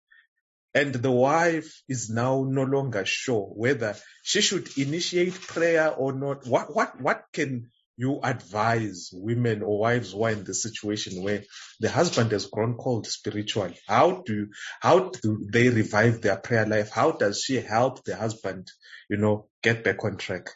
and 0.75 0.93
the 0.95 1.11
wife 1.11 1.83
is 1.89 2.11
now 2.11 2.45
no 2.49 2.65
longer 2.65 3.05
sure 3.07 3.47
whether 3.55 3.97
she 4.23 4.41
should 4.41 4.69
initiate 4.77 5.35
prayer 5.41 5.91
or 5.95 6.13
not 6.13 6.47
what 6.47 6.75
what 6.75 7.01
what 7.01 7.25
can 7.33 7.71
you 7.97 8.21
advise 8.25 9.11
women 9.13 9.63
or 9.63 9.79
wives 9.79 10.13
who 10.13 10.25
are 10.25 10.33
in 10.33 10.43
the 10.45 10.55
situation 10.55 11.23
where 11.23 11.45
the 11.81 11.89
husband 11.89 12.33
has 12.33 12.47
grown 12.47 12.77
cold 12.77 13.07
spiritually 13.07 13.79
how 13.87 14.23
do 14.27 14.49
how 14.81 15.11
do 15.23 15.47
they 15.53 15.69
revive 15.69 16.21
their 16.21 16.37
prayer 16.37 16.67
life 16.67 16.91
how 16.91 17.13
does 17.13 17.41
she 17.41 17.61
help 17.61 18.03
the 18.05 18.17
husband 18.17 18.67
you 19.09 19.17
know 19.17 19.47
get 19.63 19.85
back 19.85 20.05
on 20.05 20.17
track 20.17 20.49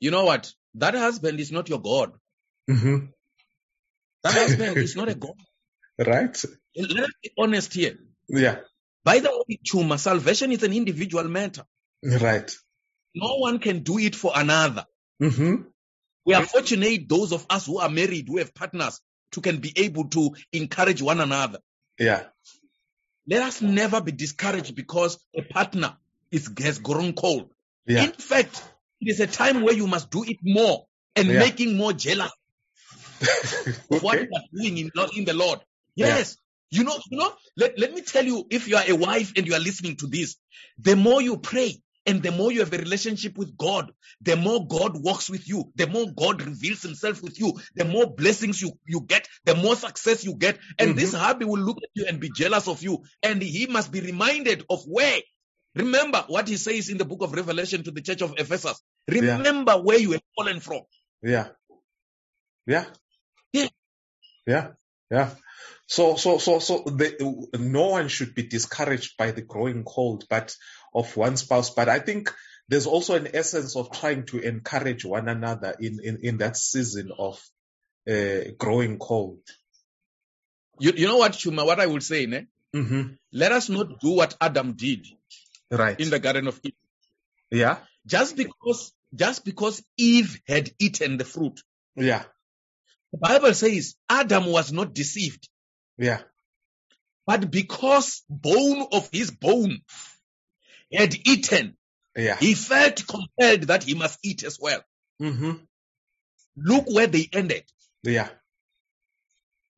You 0.00 0.10
know 0.10 0.24
what? 0.24 0.52
That 0.74 0.94
husband 0.94 1.40
is 1.40 1.52
not 1.52 1.68
your 1.68 1.80
God. 1.80 2.12
hmm 2.68 3.06
That 4.32 4.42
husband 4.42 4.76
is 4.78 4.96
not 4.96 5.08
a 5.08 5.14
God. 5.14 5.34
right 5.98 6.44
Let 6.76 7.04
us 7.04 7.10
be 7.22 7.30
honest 7.38 7.72
here. 7.74 7.96
yeah 8.28 8.56
By 9.04 9.20
the 9.20 9.30
way, 9.48 9.58
Chuma, 9.64 9.98
salvation 9.98 10.52
is 10.52 10.62
an 10.62 10.72
individual 10.72 11.24
matter. 11.24 11.64
right 12.02 12.50
No 13.14 13.36
one 13.38 13.58
can 13.58 13.82
do 13.82 13.98
it 13.98 14.14
for 14.14 14.32
another. 14.34 14.84
hmm 15.20 15.54
We 16.24 16.34
are 16.34 16.42
fortunate, 16.42 17.08
those 17.08 17.32
of 17.32 17.46
us 17.48 17.66
who 17.66 17.78
are 17.78 17.88
married, 17.88 18.28
who 18.28 18.38
have 18.38 18.52
partners, 18.54 19.00
to 19.32 19.40
can 19.40 19.58
be 19.58 19.72
able 19.76 20.08
to 20.10 20.34
encourage 20.52 21.00
one 21.02 21.20
another. 21.20 21.60
yeah 21.98 22.24
Let 23.28 23.42
us 23.42 23.62
never 23.62 24.00
be 24.00 24.12
discouraged 24.12 24.74
because 24.74 25.18
a 25.36 25.42
partner 25.42 25.96
is, 26.30 26.50
has 26.58 26.78
grown 26.78 27.12
cold. 27.12 27.50
yeah 27.86 28.04
In 28.04 28.12
fact, 28.12 28.62
it 29.00 29.08
is 29.10 29.20
a 29.20 29.26
time 29.26 29.62
where 29.62 29.74
you 29.74 29.86
must 29.86 30.10
do 30.10 30.24
it 30.24 30.38
more 30.42 30.86
and 31.14 31.28
Yeah. 31.28 31.40
making 31.40 31.76
more 31.76 31.92
jealous 31.92 32.32
of 33.20 33.78
what 34.02 34.16
okay. 34.16 34.28
you 34.30 34.36
are 34.36 34.42
doing 34.52 34.78
in, 34.78 34.90
in 35.16 35.24
the 35.24 35.34
Lord. 35.34 35.60
Yeah. 35.94 36.08
Yes. 36.08 36.36
You 36.70 36.84
know, 36.84 36.98
you 37.10 37.18
know, 37.18 37.32
let, 37.56 37.78
let 37.78 37.94
me 37.94 38.02
tell 38.02 38.24
you, 38.24 38.46
if 38.50 38.68
you 38.68 38.76
are 38.76 38.84
a 38.86 38.94
wife 38.94 39.32
and 39.36 39.46
you 39.46 39.54
are 39.54 39.60
listening 39.60 39.96
to 39.96 40.06
this, 40.06 40.36
the 40.78 40.96
more 40.96 41.22
you 41.22 41.38
pray 41.38 41.76
and 42.06 42.22
the 42.22 42.30
more 42.30 42.52
you 42.52 42.60
have 42.60 42.72
a 42.72 42.78
relationship 42.78 43.36
with 43.36 43.56
God, 43.56 43.92
the 44.22 44.36
more 44.36 44.66
God 44.66 45.02
walks 45.02 45.28
with 45.28 45.48
you, 45.48 45.72
the 45.74 45.86
more 45.86 46.06
God 46.16 46.40
reveals 46.42 46.82
himself 46.82 47.22
with 47.22 47.38
you, 47.38 47.54
the 47.74 47.84
more 47.84 48.06
blessings 48.14 48.62
you, 48.62 48.72
you 48.86 49.00
get, 49.00 49.28
the 49.44 49.56
more 49.56 49.74
success 49.74 50.24
you 50.24 50.34
get. 50.34 50.58
And 50.78 50.96
this 50.96 51.12
mm-hmm. 51.12 51.24
hubby 51.24 51.44
will 51.44 51.60
look 51.60 51.78
at 51.82 51.90
you 51.94 52.06
and 52.08 52.20
be 52.20 52.30
jealous 52.34 52.68
of 52.68 52.82
you. 52.82 53.02
And 53.22 53.42
he 53.42 53.66
must 53.66 53.90
be 53.90 54.00
reminded 54.00 54.64
of 54.70 54.84
where. 54.86 55.20
Remember 55.74 56.24
what 56.28 56.48
he 56.48 56.56
says 56.56 56.88
in 56.88 56.96
the 56.96 57.04
book 57.04 57.22
of 57.22 57.32
Revelation 57.32 57.82
to 57.82 57.90
the 57.90 58.00
church 58.00 58.22
of 58.22 58.34
Ephesus. 58.38 58.80
Remember 59.08 59.72
where 59.74 59.98
you 59.98 60.12
have 60.12 60.22
fallen 60.36 60.60
from. 60.60 60.80
Yeah. 61.22 61.48
Yeah. 62.66 62.84
Yeah. 62.84 62.84
Yeah. 64.46 64.68
Yeah. 65.10 65.30
So, 65.86 66.16
so, 66.16 66.38
so, 66.38 66.58
so 66.58 66.82
the, 66.86 67.46
no 67.58 67.88
one 67.90 68.08
should 68.08 68.34
be 68.34 68.42
discouraged 68.42 69.16
by 69.16 69.30
the 69.30 69.42
growing 69.42 69.84
cold, 69.84 70.24
but 70.28 70.54
of 70.94 71.16
one 71.16 71.36
spouse. 71.36 71.70
But 71.70 71.88
I 71.88 72.00
think 72.00 72.32
there's 72.68 72.86
also 72.86 73.14
an 73.14 73.28
essence 73.34 73.76
of 73.76 73.92
trying 73.92 74.26
to 74.26 74.40
encourage 74.40 75.04
one 75.04 75.28
another 75.28 75.74
in, 75.78 75.98
in, 76.02 76.18
in 76.22 76.36
that 76.38 76.56
season 76.56 77.12
of 77.16 77.40
uh, 78.10 78.50
growing 78.58 78.98
cold. 78.98 79.38
You, 80.80 80.92
you 80.96 81.06
know 81.06 81.18
what, 81.18 81.32
Chuma, 81.32 81.64
what 81.64 81.80
I 81.80 81.86
would 81.86 82.02
say, 82.02 82.26
ne? 82.26 82.46
Mm-hmm. 82.74 83.12
Let 83.32 83.52
us 83.52 83.68
not 83.68 84.00
do 84.00 84.10
what 84.10 84.36
Adam 84.40 84.72
did 84.72 85.06
Right. 85.70 85.98
in 85.98 86.10
the 86.10 86.18
Garden 86.18 86.46
of 86.48 86.60
Eden. 86.62 86.76
yeah. 87.50 87.78
Just 88.06 88.36
because, 88.36 88.92
just 89.14 89.44
because 89.44 89.82
Eve 89.96 90.40
had 90.46 90.70
eaten 90.78 91.16
the 91.16 91.24
fruit. 91.24 91.60
Yeah. 91.96 92.22
The 93.16 93.28
Bible 93.28 93.54
says 93.54 93.94
Adam 94.10 94.44
was 94.46 94.72
not 94.72 94.92
deceived, 94.94 95.48
Yeah. 95.96 96.20
but 97.26 97.50
because 97.50 98.22
bone 98.28 98.88
of 98.92 99.08
his 99.10 99.30
bone 99.30 99.80
had 100.92 101.14
eaten, 101.26 101.76
Yeah. 102.14 102.36
he 102.36 102.52
felt 102.54 103.06
compelled 103.06 103.62
that 103.68 103.84
he 103.84 103.94
must 103.94 104.18
eat 104.22 104.42
as 104.44 104.58
well. 104.60 104.82
Mm-hmm. 105.20 105.52
Look 106.56 106.84
where 106.90 107.06
they 107.06 107.26
ended. 107.32 107.64
Yeah. 108.02 108.28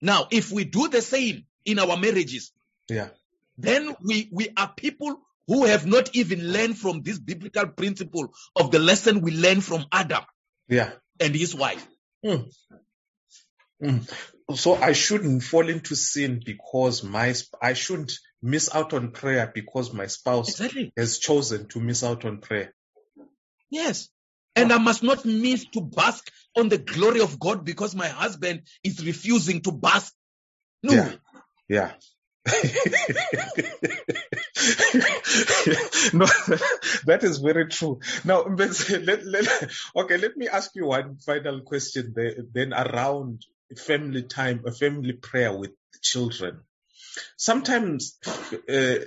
Now, 0.03 0.27
if 0.33 0.51
we 0.51 0.65
do 0.65 0.89
the 0.89 1.03
same 1.03 1.47
in 1.65 1.79
our 1.79 1.97
marriages, 1.97 2.51
Yeah. 2.89 3.11
then 3.57 3.95
we, 4.03 4.29
we 4.33 4.49
are 4.57 4.73
people 4.77 5.21
who 5.47 5.65
have 5.67 5.87
not 5.87 6.15
even 6.17 6.53
learned 6.53 6.77
from 6.77 7.03
this 7.03 7.21
biblical 7.21 7.69
principle 7.69 8.35
of 8.57 8.73
the 8.73 8.81
lesson 8.81 9.21
we 9.21 9.31
learned 9.31 9.63
from 9.65 9.87
Adam 9.93 10.25
Yeah. 10.69 10.91
and 11.21 11.37
his 11.37 11.55
wife. 11.55 11.87
Mm. 13.83 14.57
So 14.57 14.75
I 14.75 14.93
shouldn't 14.93 15.43
fall 15.43 15.69
into 15.69 15.95
sin 15.95 16.41
because 16.45 17.05
my 17.05 17.35
I 17.61 17.75
shouldn't 17.75 18.13
miss 18.43 18.75
out 18.75 18.95
on 18.95 19.13
prayer 19.13 19.51
because 19.55 19.93
my 19.93 20.07
spouse 20.07 20.51
Exactly. 20.51 20.93
has 20.97 21.19
chosen 21.19 21.69
to 21.69 21.81
miss 21.81 22.03
out 22.03 22.25
on 22.25 22.39
prayer. 22.39 22.75
Yes. 23.71 24.09
And 24.57 24.73
I 24.73 24.79
must 24.79 25.03
not 25.03 25.25
miss 25.25 25.67
to 25.75 25.83
bask 25.83 26.31
on 26.57 26.69
the 26.69 26.79
glory 26.79 27.21
of 27.21 27.39
God 27.39 27.65
because 27.65 27.95
my 27.95 28.09
husband 28.09 28.63
is 28.83 29.05
refusing 29.05 29.61
to 29.63 29.73
bask. 29.73 30.13
No. 30.83 30.95
Yeah. 30.95 31.13
Yeah. 31.69 31.93
no, 32.49 32.55
that 37.05 37.21
is 37.23 37.39
very 37.39 37.69
true. 37.69 38.01
Now, 38.25 38.43
let, 38.43 39.27
let, 39.27 39.71
okay, 39.97 40.17
let 40.17 40.37
me 40.37 40.49
ask 40.49 40.71
you 40.75 40.87
one 40.87 41.19
final 41.19 41.61
question 41.61 42.15
there, 42.17 42.35
then 42.53 42.73
around 42.73 43.45
family 43.77 44.23
time, 44.23 44.63
a 44.67 44.73
family 44.73 45.13
prayer 45.13 45.57
with 45.57 45.73
children. 46.03 46.61
Sometimes 47.37 48.19
uh, 48.69 48.99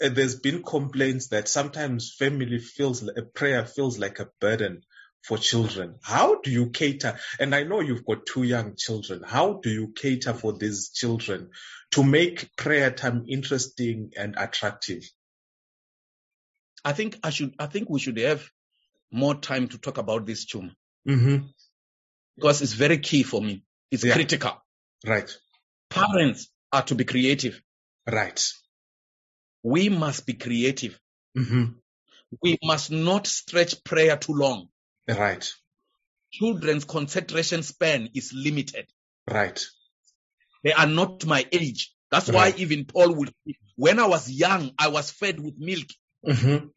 there's 0.00 0.36
been 0.36 0.62
complaints 0.62 1.28
that 1.28 1.48
sometimes 1.48 2.14
family 2.14 2.58
feels 2.58 3.06
a 3.06 3.22
prayer 3.22 3.64
feels 3.64 3.98
like 3.98 4.18
a 4.18 4.28
burden 4.40 4.82
for 5.22 5.38
children. 5.38 5.96
How 6.02 6.40
do 6.40 6.50
you 6.50 6.70
cater? 6.70 7.18
And 7.38 7.54
I 7.54 7.62
know 7.62 7.80
you've 7.80 8.04
got 8.04 8.26
two 8.26 8.42
young 8.42 8.74
children. 8.76 9.22
How 9.24 9.54
do 9.62 9.70
you 9.70 9.92
cater 9.94 10.34
for 10.34 10.52
these 10.52 10.90
children 10.90 11.50
to 11.92 12.02
make 12.04 12.54
prayer 12.56 12.90
time 12.90 13.24
interesting 13.28 14.10
and 14.16 14.34
attractive? 14.36 15.02
I 16.84 16.92
think 16.92 17.18
I 17.22 17.30
should. 17.30 17.54
I 17.58 17.66
think 17.66 17.88
we 17.88 17.98
should 17.98 18.18
have 18.18 18.46
more 19.10 19.34
time 19.34 19.68
to 19.68 19.78
talk 19.78 19.96
about 19.98 20.26
this, 20.26 20.44
Chum, 20.44 20.74
Mm-hmm. 21.08 21.46
Because 22.36 22.62
it's 22.62 22.72
very 22.72 22.98
key 22.98 23.22
for 23.22 23.40
me. 23.40 23.62
It's 23.90 24.04
Yeah. 24.04 24.14
critical. 24.14 24.52
Right. 25.06 25.30
Parents 25.90 26.48
are 26.72 26.82
to 26.84 26.94
be 26.94 27.04
creative. 27.04 27.60
Right. 28.10 28.42
We 29.62 29.88
must 29.88 30.26
be 30.26 30.34
creative. 30.34 30.98
Mm-hmm. 31.36 31.64
We 32.42 32.58
must 32.62 32.90
not 32.90 33.26
stretch 33.26 33.84
prayer 33.84 34.16
too 34.16 34.32
long. 34.34 34.68
Right. 35.08 35.48
Children's 36.32 36.84
concentration 36.84 37.62
span 37.62 38.10
is 38.14 38.32
limited. 38.32 38.86
Right. 39.30 39.64
They 40.64 40.72
are 40.72 40.86
not 40.86 41.24
my 41.26 41.46
age. 41.52 41.92
That's 42.10 42.28
why 42.30 42.54
even 42.56 42.84
Paul 42.86 43.14
would, 43.14 43.32
when 43.76 43.98
I 43.98 44.06
was 44.06 44.30
young, 44.30 44.72
I 44.78 44.88
was 44.88 45.10
fed 45.10 45.40
with 45.40 45.58
milk 45.58 45.86
Mm-hmm. 46.26 46.68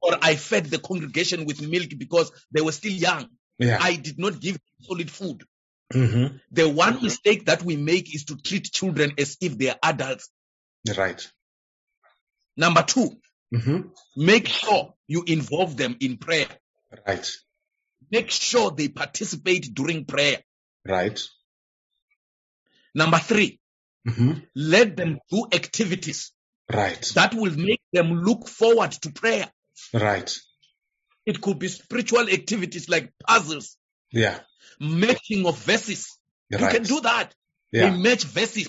or 0.00 0.18
I 0.20 0.34
fed 0.34 0.66
the 0.66 0.78
congregation 0.80 1.44
with 1.44 1.62
milk 1.62 1.90
because 1.96 2.32
they 2.50 2.60
were 2.62 2.72
still 2.72 2.92
young. 2.92 3.28
Yeah. 3.62 3.78
I 3.80 3.96
did 3.96 4.18
not 4.18 4.40
give 4.40 4.58
solid 4.80 5.10
food. 5.10 5.44
mm-hmm. 5.92 6.36
The 6.50 6.68
one 6.68 7.02
mistake 7.02 7.46
that 7.46 7.62
we 7.62 7.76
make 7.76 8.14
is 8.14 8.24
to 8.26 8.36
treat 8.36 8.64
children 8.72 9.12
as 9.18 9.36
if 9.40 9.56
they 9.58 9.70
are 9.70 9.78
adults. 9.82 10.28
Right. 10.96 11.20
Number 12.56 12.82
two, 12.82 13.10
Mm-hmm. 13.54 13.88
make 14.16 14.48
sure 14.48 14.94
you 15.06 15.24
involve 15.26 15.76
them 15.76 15.96
in 16.00 16.16
prayer. 16.16 16.46
Right. 17.06 17.30
Make 18.10 18.30
sure 18.30 18.70
they 18.70 18.88
participate 18.88 19.74
during 19.74 20.06
prayer. 20.06 20.38
Right. 20.86 21.20
Number 22.94 23.18
three, 23.18 23.58
Mm-hmm. 24.08 24.32
let 24.56 24.96
them 24.96 25.18
do 25.30 25.46
activities 25.52 26.32
Right. 26.72 27.00
that 27.14 27.34
will 27.34 27.54
make 27.54 27.82
them 27.92 28.22
look 28.22 28.48
forward 28.48 28.90
to 29.02 29.12
prayer. 29.12 29.48
Right. 29.92 30.34
It 31.26 31.40
could 31.40 31.58
be 31.58 31.68
spiritual 31.68 32.28
activities 32.28 32.88
like 32.88 33.12
puzzles, 33.26 33.76
Yeah. 34.10 34.40
matching 34.80 35.46
of 35.46 35.58
verses. 35.58 36.18
You 36.50 36.58
Right. 36.58 36.74
can 36.74 36.82
do 36.82 37.00
that. 37.00 37.34
Yeah. 37.70 37.90
They 37.90 37.96
match 37.96 38.24
verses, 38.24 38.68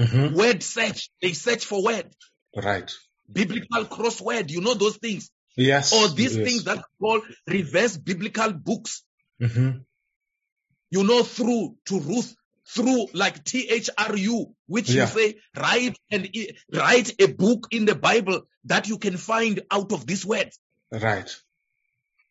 Mm-hmm. 0.00 0.34
word 0.34 0.62
search. 0.62 1.10
They 1.20 1.32
search 1.34 1.64
for 1.66 1.82
word, 1.82 2.10
Right. 2.56 2.90
biblical 3.30 3.84
crossword. 3.84 4.50
You 4.50 4.60
know 4.62 4.74
those 4.74 4.96
things. 4.96 5.30
Yes. 5.56 5.92
Or 5.92 6.08
these 6.08 6.36
yes. 6.36 6.48
things 6.48 6.64
that 6.64 6.82
call 7.00 7.20
reverse 7.46 7.96
biblical 7.96 8.52
books. 8.52 9.02
Mm-hmm. 9.42 9.78
You 10.90 11.04
know, 11.04 11.22
through 11.22 11.76
to 11.86 12.00
Ruth, 12.00 12.34
through 12.68 13.08
like 13.14 13.44
T 13.44 13.68
H 13.68 13.90
R 13.96 14.16
U, 14.16 14.54
which 14.66 14.90
Yeah. 14.90 15.02
you 15.02 15.08
say 15.08 15.40
write 15.56 15.98
and 16.10 16.30
write 16.72 17.20
a 17.20 17.26
book 17.28 17.68
in 17.70 17.84
the 17.84 17.94
Bible 17.94 18.42
that 18.64 18.88
you 18.88 18.98
can 18.98 19.16
find 19.16 19.60
out 19.70 19.92
of 19.92 20.06
these 20.06 20.24
words. 20.24 20.58
Right. 20.92 21.30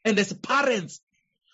And 0.06 0.18
as 0.20 0.34
parents, 0.34 1.02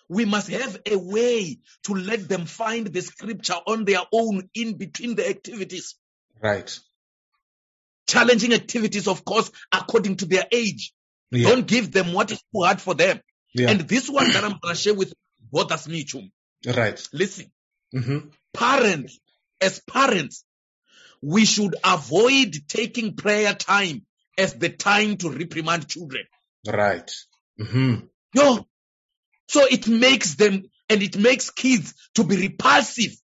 we 0.10 0.26
must 0.26 0.50
have 0.50 0.80
a 0.86 0.98
way 0.98 1.60
to 1.84 1.94
let 1.94 2.28
them 2.30 2.46
find 2.46 2.88
the 2.88 3.02
scripture 3.02 3.56
on 3.68 3.86
their 3.86 4.02
own 4.12 4.50
in 4.54 4.78
between 4.78 5.16
the 5.16 5.28
activities. 5.28 5.96
Right. 6.42 6.78
Challenging 8.08 8.54
activities, 8.54 9.08
of 9.08 9.26
course, 9.26 9.52
according 9.72 10.18
to 10.18 10.26
their 10.26 10.46
age. 10.52 10.94
Yeah. 11.32 11.50
Don't 11.50 11.66
give 11.66 11.92
them 11.92 12.14
what 12.14 12.32
is 12.32 12.38
too 12.54 12.62
hard 12.64 12.80
for 12.80 12.94
them. 12.94 13.20
yeah. 13.54 13.72
And 13.72 13.82
this 13.82 14.08
one 14.10 14.32
that 14.32 14.44
I'm 14.44 14.60
going 14.62 14.76
to 14.76 14.80
share 14.80 14.94
with 14.94 15.14
bothers 15.52 15.88
me, 15.88 16.04
Chum. 16.04 16.32
right. 16.66 17.02
Listen, 17.14 17.52
Mm-hmm. 17.96 18.28
parents, 18.54 19.20
as 19.62 19.80
parents, 19.80 20.44
we 21.22 21.46
should 21.46 21.76
avoid 21.84 22.54
taking 22.68 23.16
prayer 23.16 23.54
time 23.54 24.06
as 24.38 24.54
the 24.56 24.68
time 24.70 25.16
to 25.18 25.30
reprimand 25.30 25.88
children. 25.88 26.26
Right. 26.68 27.10
Mm-hmm. 27.60 28.06
No. 28.36 28.68
So 29.48 29.66
it 29.66 29.88
makes 29.88 30.36
them 30.36 30.64
and 30.90 31.02
it 31.04 31.18
makes 31.18 31.50
kids 31.52 31.94
to 32.16 32.24
be 32.24 32.36
repulsive 32.38 33.16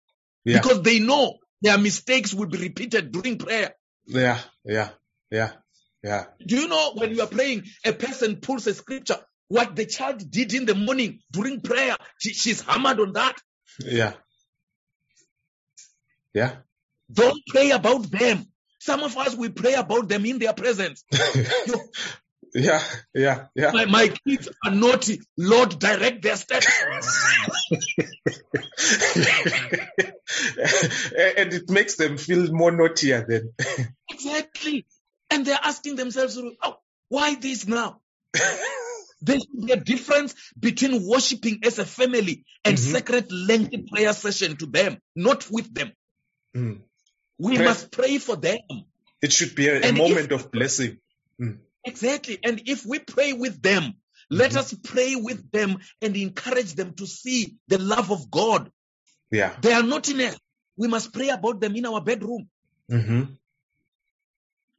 Yeah. 0.45 0.61
because 0.61 0.81
they 0.83 0.99
know 0.99 1.37
their 1.61 1.77
mistakes 1.77 2.33
will 2.33 2.47
be 2.47 2.57
repeated 2.59 3.11
during 3.11 3.37
prayer. 3.37 3.73
Yeah. 4.05 4.39
Yeah. 4.65 4.89
Yeah. 5.29 5.51
Yeah. 6.03 6.25
Do 6.45 6.55
you 6.55 6.67
know 6.67 6.93
when 6.95 7.11
you 7.15 7.21
are 7.21 7.27
praying, 7.27 7.63
a 7.85 7.93
person 7.93 8.37
pulls 8.37 8.65
a 8.67 8.73
scripture, 8.73 9.17
what 9.47 9.75
the 9.75 9.85
child 9.85 10.29
did 10.31 10.53
in 10.53 10.65
the 10.65 10.75
morning 10.75 11.19
during 11.31 11.61
prayer, 11.61 11.95
she- 12.19 12.33
she's 12.33 12.61
hammered 12.61 12.99
on 12.99 13.13
that. 13.13 13.35
Yeah. 13.79 14.13
Yeah. 16.33 16.55
Don't 17.11 17.41
pray 17.47 17.71
about 17.71 18.09
them. 18.09 18.45
Some 18.79 19.03
of 19.03 19.15
us, 19.17 19.35
we 19.35 19.49
pray 19.49 19.73
about 19.75 20.07
them 20.09 20.25
in 20.25 20.39
their 20.39 20.53
presence. 20.53 21.03
yeah. 22.53 22.83
Yeah. 23.13 23.45
Yeah. 23.55 23.71
My, 23.71 23.85
my 23.85 24.13
kids 24.27 24.49
are 24.65 24.71
naughty. 24.71 25.21
Lord, 25.37 25.77
direct 25.79 26.21
their 26.21 26.35
steps. 26.35 26.67
and 30.01 31.53
it 31.53 31.69
makes 31.69 31.95
them 31.95 32.17
feel 32.17 32.51
more 32.51 32.71
naughtier 32.71 33.25
then. 33.27 33.53
exactly. 34.09 34.85
And 35.29 35.45
they're 35.45 35.59
asking 35.61 35.95
themselves, 35.95 36.37
oh, 36.63 36.75
why 37.09 37.35
this 37.35 37.67
now? 37.67 37.99
There 39.23 39.37
should 39.37 39.67
be 39.67 39.71
a 39.71 39.75
difference 39.75 40.33
between 40.59 41.07
worshiping 41.07 41.59
as 41.63 41.77
a 41.77 41.85
family 41.85 42.43
and 42.65 42.75
Mhm. 42.75 42.91
sacred 42.91 43.31
lengthy 43.31 43.85
prayer 43.87 44.13
session 44.13 44.57
to 44.57 44.65
them, 44.65 44.97
not 45.15 45.47
with 45.51 45.71
them. 45.71 45.91
Mm. 46.57 46.81
We 47.37 47.55
Pray- 47.57 47.65
must 47.65 47.91
pray 47.91 48.17
for 48.17 48.35
them. 48.35 48.57
It 49.21 49.31
should 49.31 49.53
be 49.53 49.67
a, 49.67 49.73
a 49.75 49.81
And 49.83 49.95
if- 49.95 50.09
moment 50.09 50.31
of 50.31 50.51
blessing. 50.51 50.97
Exactly. 51.83 52.37
And 52.43 52.61
if 52.65 52.85
we 52.85 52.99
pray 52.99 53.33
with 53.33 53.61
them, 53.61 53.93
let 54.29 54.51
Mhm. 54.51 54.57
us 54.57 54.73
pray 54.83 55.15
with 55.15 55.51
them 55.51 55.77
and 56.01 56.15
encourage 56.15 56.73
them 56.75 56.93
to 56.95 57.07
see 57.07 57.57
the 57.67 57.77
love 57.77 58.11
of 58.11 58.29
God. 58.31 58.71
Yeah. 59.31 59.57
They 59.61 59.73
are 59.73 59.83
not 59.83 60.07
in 60.09 60.17
naughtiness. 60.17 60.39
We 60.77 60.87
must 60.87 61.13
pray 61.13 61.29
about 61.29 61.59
them 61.59 61.75
in 61.75 61.85
our 61.85 62.01
bedroom. 62.01 62.49
Mm-hmm. 62.89 63.33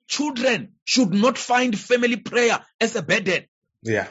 Children 0.08 0.74
should 0.84 1.12
not 1.12 1.38
find 1.38 1.78
family 1.78 2.16
prayer 2.16 2.64
as 2.80 2.96
a 2.96 3.02
burden 3.02 3.46
Yeah. 3.82 4.08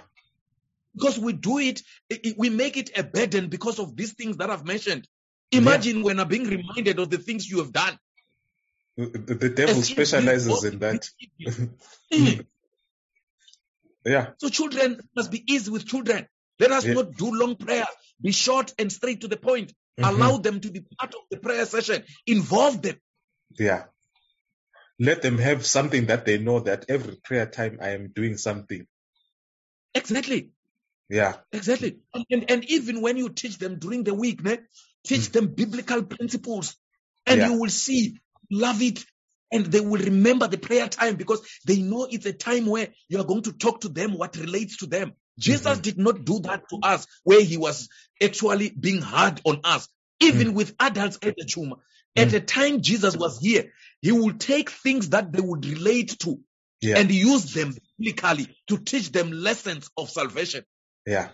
because 0.95 1.19
we 1.19 1.33
do 1.33 1.59
it, 1.59 1.81
we 2.37 2.49
make 2.49 2.77
it 2.77 2.91
a 2.97 3.03
burden 3.03 3.49
because 3.49 3.77
of 3.79 3.95
these 3.95 4.13
things 4.13 4.37
that 4.37 4.49
I've 4.49 4.65
mentioned. 4.65 5.07
Imagine 5.51 6.01
when 6.01 6.19
I'm 6.19 6.27
being 6.27 6.45
reminded 6.47 6.99
of 6.99 7.09
the 7.09 7.17
things 7.17 7.49
you 7.49 7.59
have 7.59 7.71
done. 7.73 7.97
The, 8.97 9.35
the 9.35 9.49
devil 9.49 9.81
specializes 9.81 10.63
in 10.63 10.79
that. 10.79 11.07
Mm. 14.05 14.11
Yeah. 14.11 14.27
So 14.37 14.49
children 14.49 14.99
must 15.15 15.31
be 15.31 15.43
easy 15.51 15.71
with 15.71 15.85
children. 15.85 16.27
Let 16.59 16.71
us 16.71 16.85
Yeah. 16.85 16.93
not 16.93 17.13
do 17.17 17.31
long 17.33 17.55
prayers. 17.55 17.87
Be 18.21 18.31
short 18.31 18.73
and 18.79 18.91
straight 18.91 19.21
to 19.21 19.27
the 19.27 19.37
point. 19.37 19.73
Mhm. 19.99 20.09
Allow 20.09 20.37
them 20.37 20.59
to 20.61 20.71
be 20.71 20.81
part 20.81 21.13
of 21.15 21.21
the 21.29 21.37
prayer 21.37 21.65
session. 21.65 22.03
Involve 22.27 22.81
them. 22.81 22.97
Yeah. 23.59 23.85
Let 24.99 25.21
them 25.21 25.37
have 25.39 25.65
something 25.65 26.07
that 26.07 26.25
they 26.25 26.37
know 26.37 26.59
that 26.61 26.85
every 26.89 27.15
prayer 27.23 27.47
time 27.47 27.79
I 27.81 27.89
am 27.89 28.11
doing 28.13 28.37
something. 28.37 28.85
Exactly. 29.95 30.51
Yeah. 31.09 31.37
Exactly. 31.51 31.99
And, 32.13 32.25
and, 32.29 32.51
and 32.51 32.65
even 32.69 33.01
when 33.01 33.17
you 33.17 33.29
teach 33.29 33.57
them 33.57 33.79
during 33.79 34.03
the 34.03 34.13
week, 34.13 34.43
ne, 34.43 34.59
teach 35.05 35.29
them 35.31 35.47
biblical 35.47 36.03
principles. 36.03 36.75
And 37.25 37.39
Mm. 37.39 37.43
Yeah. 37.43 37.49
you 37.51 37.59
will 37.59 37.69
see, 37.69 38.17
love 38.49 38.81
it. 38.81 39.03
And 39.51 39.65
they 39.65 39.81
will 39.81 40.01
remember 40.01 40.47
the 40.47 40.57
prayer 40.57 40.87
time 40.87 41.15
because 41.15 41.41
they 41.65 41.81
know 41.81 42.07
it's 42.09 42.25
a 42.25 42.33
time 42.33 42.65
where 42.65 42.89
you 43.09 43.19
are 43.19 43.25
going 43.25 43.43
to 43.43 43.53
talk 43.53 43.81
to 43.81 43.89
them 43.89 44.17
what 44.17 44.37
relates 44.37 44.77
to 44.77 44.87
them. 44.87 45.13
Jesus 45.39 45.79
Mhm. 45.79 45.81
did 45.81 45.97
not 45.97 46.25
do 46.25 46.39
that 46.41 46.69
to 46.69 46.79
us 46.83 47.05
where 47.23 47.41
he 47.43 47.57
was 47.57 47.89
actually 48.21 48.69
being 48.69 49.01
hard 49.01 49.41
on 49.45 49.61
us. 49.63 49.87
Even 50.21 50.53
with 50.53 50.75
adults 50.79 51.17
at 51.23 51.35
the 51.37 51.45
chuma. 51.45 51.77
At 52.15 52.27
Mm. 52.27 52.31
the 52.31 52.41
time 52.41 52.81
Jesus 52.81 53.15
was 53.17 53.39
here, 53.39 53.71
he 54.01 54.11
would 54.11 54.39
take 54.39 54.69
things 54.69 55.09
that 55.09 55.31
they 55.31 55.41
would 55.41 55.65
relate 55.65 56.19
to 56.19 56.39
Yeah. 56.81 56.99
and 56.99 57.09
use 57.11 57.53
them 57.53 57.73
biblically 57.97 58.55
to 58.67 58.77
teach 58.77 59.11
them 59.11 59.31
lessons 59.31 59.89
of 59.97 60.09
salvation. 60.09 60.63
yeah. 61.05 61.29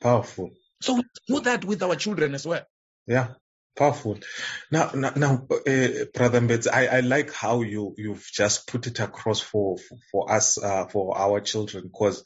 Powerful. 0.00 0.50
So 0.82 0.94
we 0.94 1.02
do 1.28 1.40
that 1.40 1.64
with 1.64 1.82
our 1.82 1.96
children 1.96 2.34
as 2.34 2.46
well. 2.46 2.64
Yeah. 3.06 3.34
Powerful. 3.76 4.18
Now, 4.70 4.90
now, 4.94 5.12
now 5.16 5.46
uh, 5.50 5.88
Brother 6.14 6.40
I, 6.72 6.88
I 6.88 7.00
like 7.00 7.32
how 7.32 7.62
you, 7.62 7.94
you've 7.96 8.28
just 8.30 8.68
put 8.68 8.86
it 8.86 9.00
across 9.00 9.40
for, 9.40 9.78
for 10.10 10.30
us, 10.30 10.62
uh, 10.62 10.86
for 10.86 11.16
our 11.16 11.40
children, 11.40 11.84
because 11.84 12.22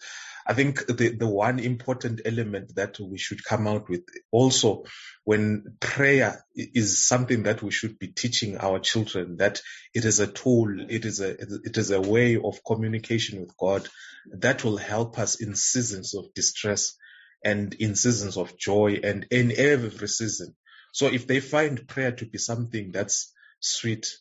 I 0.46 0.54
think 0.54 0.86
the, 0.86 1.16
the 1.16 1.28
one 1.28 1.60
important 1.60 2.22
element 2.24 2.74
that 2.76 2.98
we 3.00 3.18
should 3.18 3.44
come 3.44 3.68
out 3.68 3.88
with 3.88 4.02
also 4.32 4.84
when 5.24 5.76
prayer 5.80 6.44
is 6.56 7.06
something 7.06 7.44
that 7.44 7.62
we 7.62 7.70
should 7.70 7.98
be 7.98 8.08
teaching 8.08 8.58
our 8.58 8.80
children, 8.80 9.36
that 9.38 9.60
it 9.94 10.04
is 10.04 10.18
a 10.20 10.26
tool, 10.26 10.68
it 10.88 11.04
is 11.04 11.20
a, 11.20 11.30
it 11.30 11.76
is 11.76 11.90
a 11.92 12.00
way 12.00 12.36
of 12.36 12.58
communication 12.66 13.40
with 13.40 13.56
God 13.56 13.88
that 14.32 14.64
will 14.64 14.78
help 14.78 15.18
us 15.18 15.40
in 15.40 15.54
seasons 15.54 16.14
of 16.14 16.34
distress 16.34 16.96
and 17.44 17.74
in 17.74 17.94
seasons 17.94 18.36
of 18.36 18.58
joy 18.58 19.00
and 19.04 19.26
in 19.30 19.52
every 19.56 20.08
season. 20.08 20.56
So 20.96 21.08
if 21.08 21.26
they 21.26 21.40
find 21.40 21.86
prayer 21.86 22.12
to 22.12 22.24
be 22.24 22.38
something 22.38 22.90
that's 22.90 23.30
sweet, 23.60 24.16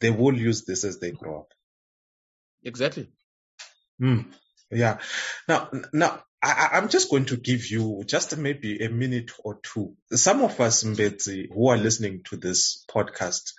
they 0.00 0.10
will 0.10 0.36
use 0.36 0.64
this 0.64 0.82
as 0.82 0.98
they 0.98 1.12
grow 1.12 1.42
up. 1.42 1.52
Exactly. 2.64 3.12
Mm, 4.02 4.24
yeah. 4.72 4.98
Now, 5.46 5.70
now 5.92 6.24
I, 6.42 6.70
I'm 6.72 6.88
just 6.88 7.10
going 7.10 7.26
to 7.26 7.36
give 7.36 7.70
you 7.70 8.02
just 8.06 8.36
maybe 8.36 8.84
a 8.84 8.90
minute 8.90 9.30
or 9.44 9.60
two. 9.62 9.94
Some 10.10 10.42
of 10.42 10.60
us, 10.60 10.82
Mbedzi, 10.82 11.46
who 11.54 11.68
are 11.68 11.76
listening 11.76 12.22
to 12.30 12.36
this 12.36 12.84
podcast, 12.90 13.52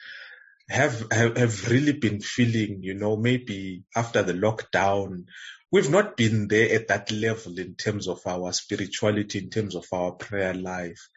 have, 0.69 1.08
have 1.10 1.38
have 1.38 1.69
really 1.69 1.93
been 1.93 2.19
feeling, 2.19 2.80
you 2.82 2.95
know, 2.95 3.15
maybe 3.15 3.86
after 3.95 4.23
the 4.23 4.34
lockdown, 4.34 5.27
we've 5.71 5.89
not 5.89 6.17
been 6.17 6.47
there 6.47 6.75
at 6.75 6.88
that 6.88 7.12
level 7.12 7.58
in 7.60 7.75
terms 7.75 8.08
of 8.08 8.21
our 8.25 8.53
spirituality, 8.53 9.39
in 9.39 9.49
terms 9.49 9.75
of 9.75 9.86
our 9.91 10.12
prayer 10.12 10.53
life. 10.53 11.10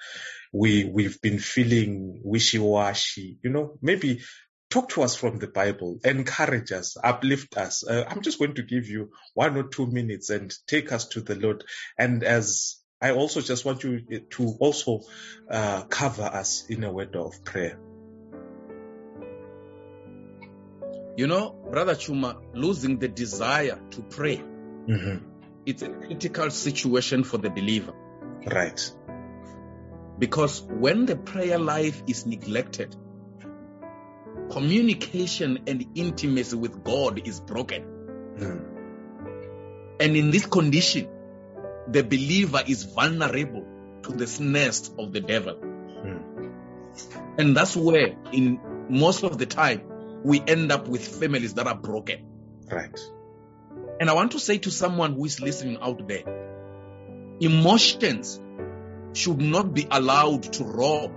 We 0.52 0.84
we've 0.84 1.20
been 1.20 1.38
feeling 1.38 2.20
wishy-washy, 2.24 3.38
you 3.42 3.50
know, 3.50 3.78
maybe 3.80 4.22
talk 4.70 4.88
to 4.90 5.02
us 5.02 5.16
from 5.16 5.38
the 5.38 5.48
Bible, 5.48 5.98
encourage 6.04 6.72
us, 6.72 6.96
uplift 7.02 7.56
us. 7.56 7.84
Uh, 7.86 8.04
I'm 8.08 8.22
just 8.22 8.38
going 8.38 8.54
to 8.54 8.62
give 8.62 8.88
you 8.88 9.10
one 9.34 9.56
or 9.56 9.64
two 9.64 9.86
minutes 9.86 10.30
and 10.30 10.52
take 10.66 10.92
us 10.92 11.08
to 11.08 11.20
the 11.20 11.34
Lord. 11.34 11.64
And 11.98 12.22
as 12.24 12.76
I 13.00 13.12
also 13.12 13.40
just 13.40 13.64
want 13.64 13.82
you 13.82 14.20
to 14.30 14.56
also 14.60 15.00
uh, 15.50 15.82
cover 15.82 16.24
us 16.24 16.66
in 16.68 16.84
a 16.84 16.92
word 16.92 17.16
of 17.16 17.44
prayer. 17.44 17.78
You 21.16 21.26
know, 21.26 21.50
Brother 21.70 21.94
Chuma, 21.94 22.40
losing 22.54 22.98
the 22.98 23.08
desire 23.08 23.78
to 23.90 24.02
pray, 24.02 24.36
hmm 24.36 25.30
it's 25.66 25.82
a 25.82 25.88
critical 25.88 26.50
situation 26.50 27.24
for 27.24 27.38
the 27.38 27.50
believer. 27.50 27.92
Right. 28.46 28.92
Because 30.18 30.62
when 30.62 31.06
the 31.06 31.16
prayer 31.16 31.58
life 31.58 32.02
is 32.06 32.26
neglected, 32.26 32.96
communication 34.50 35.60
and 35.66 35.86
intimacy 35.94 36.56
with 36.56 36.82
God 36.82 37.26
is 37.26 37.40
broken. 37.40 37.84
Mm. 38.36 38.64
And 40.00 40.16
in 40.16 40.30
this 40.30 40.46
condition, 40.46 41.08
the 41.88 42.02
believer 42.02 42.62
is 42.66 42.84
vulnerable 42.84 43.66
to 44.02 44.12
the 44.12 44.26
snares 44.26 44.90
of 44.98 45.12
the 45.12 45.20
devil. 45.20 45.54
Mm. 45.54 46.52
And 47.38 47.56
that's 47.56 47.76
where, 47.76 48.16
in 48.32 48.60
most 48.88 49.22
of 49.24 49.38
the 49.38 49.46
time, 49.46 49.82
we 50.24 50.40
end 50.40 50.72
up 50.72 50.88
with 50.88 51.06
families 51.06 51.54
that 51.54 51.66
are 51.66 51.76
broken. 51.76 52.26
Right. 52.70 52.98
And 54.00 54.08
I 54.08 54.14
want 54.14 54.32
to 54.32 54.40
say 54.40 54.58
to 54.58 54.70
someone 54.70 55.14
who 55.14 55.24
is 55.24 55.40
listening 55.40 55.78
out 55.80 56.06
there, 56.06 56.24
emotions 57.40 58.40
should 59.12 59.40
not 59.40 59.74
be 59.74 59.86
allowed 59.90 60.44
to 60.54 60.64
rob 60.64 61.12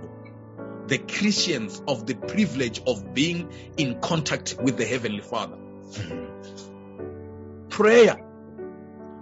the 0.88 0.98
Christians 0.98 1.82
of 1.88 2.06
the 2.06 2.14
privilege 2.14 2.82
of 2.86 3.14
being 3.14 3.50
in 3.76 4.00
contact 4.00 4.56
with 4.60 4.76
the 4.76 4.84
Heavenly 4.84 5.22
Father. 5.22 5.56
Mhm. 5.56 7.70
Prayer 7.70 8.20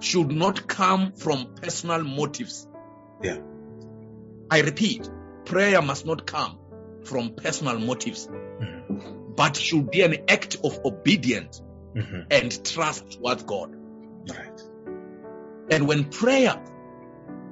should 0.01 0.33
not 0.33 0.67
come 0.67 1.13
from 1.13 1.55
personal 1.55 2.03
motives. 2.03 2.67
Yeah. 3.23 3.39
I 4.51 4.63
repeat, 4.63 5.09
prayer 5.45 5.81
must 5.81 6.05
not 6.05 6.27
come 6.27 6.59
from 7.05 7.37
personal 7.37 7.79
motives. 7.79 8.29
But 9.37 9.57
should 9.57 9.91
be 9.91 10.03
an 10.03 10.17
act 10.29 10.57
of 10.65 10.79
obedience 10.85 11.63
Mhm. 11.95 12.27
and 12.31 12.65
trust 12.65 13.11
towards 13.13 13.43
God. 13.45 13.75
Right. 14.29 14.61
And 15.71 15.87
when 15.89 16.05
prayer 16.11 16.63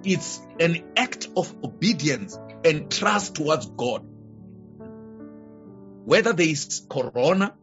is 0.04 0.40
an 0.58 0.82
act 0.96 1.28
of 1.36 1.54
obedience 1.62 2.38
and 2.64 2.90
trust 2.90 3.34
towards 3.34 3.66
God, 3.66 4.02
whether 6.04 6.32
there 6.32 6.48
is 6.48 6.82
corona, 6.88 7.54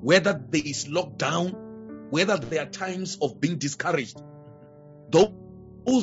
whether 0.00 0.32
there 0.32 0.62
is 0.64 0.86
lockdown, 0.86 1.54
whether 2.10 2.36
there 2.36 2.62
are 2.62 2.70
times 2.70 3.18
of 3.20 3.40
being 3.40 3.56
discouraged, 3.58 4.20
those 5.10 5.30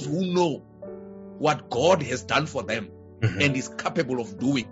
who 0.06 0.34
know 0.34 0.64
what 1.40 1.70
God 1.70 2.02
has 2.04 2.24
done 2.24 2.46
for 2.46 2.64
them 2.64 2.90
Mhm. 3.22 3.44
and 3.46 3.56
is 3.56 3.68
capable 3.70 4.20
of 4.20 4.38
doing 4.38 4.68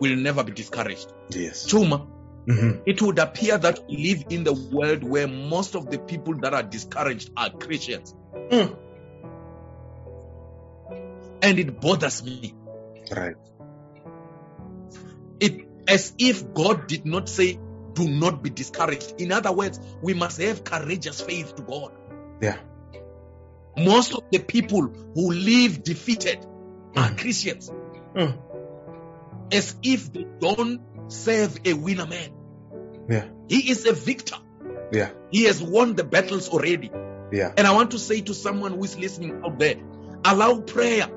will 0.00 0.16
never 0.16 0.44
be 0.44 0.52
discouraged. 0.52 1.12
yes. 1.30 1.66
Chuma, 1.66 2.06
Mhm. 2.46 2.82
it 2.86 3.02
would 3.02 3.18
appear 3.18 3.58
that 3.58 3.80
we 3.88 3.96
live 3.96 4.24
in 4.30 4.44
the 4.44 4.52
world 4.52 5.02
where 5.02 5.26
most 5.26 5.74
of 5.74 5.90
the 5.90 5.98
people 5.98 6.38
that 6.40 6.54
are 6.54 6.62
discouraged 6.62 7.30
are 7.36 7.50
Christians. 7.50 8.14
Mm. 8.50 8.76
And 11.42 11.58
it 11.58 11.80
bothers 11.80 12.22
me. 12.22 12.54
Right. 13.10 13.36
It 15.40 15.66
as 15.88 16.14
if 16.18 16.52
God 16.54 16.86
did 16.86 17.04
not 17.04 17.28
say, 17.28 17.58
do 17.94 18.08
not 18.08 18.42
be 18.42 18.50
discouraged. 18.50 19.14
In 19.20 19.32
other 19.32 19.52
words, 19.52 19.80
we 20.02 20.14
must 20.14 20.40
have 20.40 20.64
courageous 20.64 21.20
faith 21.20 21.54
to 21.56 21.62
God. 21.62 21.92
Yeah. 22.40 22.58
Most 23.76 24.14
of 24.14 24.24
the 24.30 24.38
people 24.38 24.82
who 25.14 25.32
live 25.32 25.82
defeated 25.82 26.38
are 26.96 27.10
Mhm. 27.10 27.18
Christians, 27.18 27.70
Mm. 28.14 28.38
as 29.52 29.76
if 29.82 30.12
they 30.12 30.26
don't 30.40 30.80
serve 31.08 31.58
a 31.64 31.74
winner 31.74 32.06
man. 32.06 32.30
Yeah. 33.08 33.26
He 33.48 33.70
is 33.70 33.86
a 33.86 33.92
victor. 33.92 34.36
Yeah. 34.92 35.10
He 35.30 35.44
has 35.44 35.62
won 35.62 35.94
the 35.94 36.04
battles 36.04 36.48
already. 36.48 36.90
Yeah. 37.32 37.52
And 37.56 37.66
I 37.66 37.72
want 37.72 37.92
to 37.92 37.98
say 37.98 38.20
to 38.22 38.34
someone 38.34 38.72
who 38.72 38.84
is 38.84 38.98
listening 38.98 39.42
out 39.44 39.58
there, 39.58 39.76
allow 40.24 40.60
prayer 40.60 41.08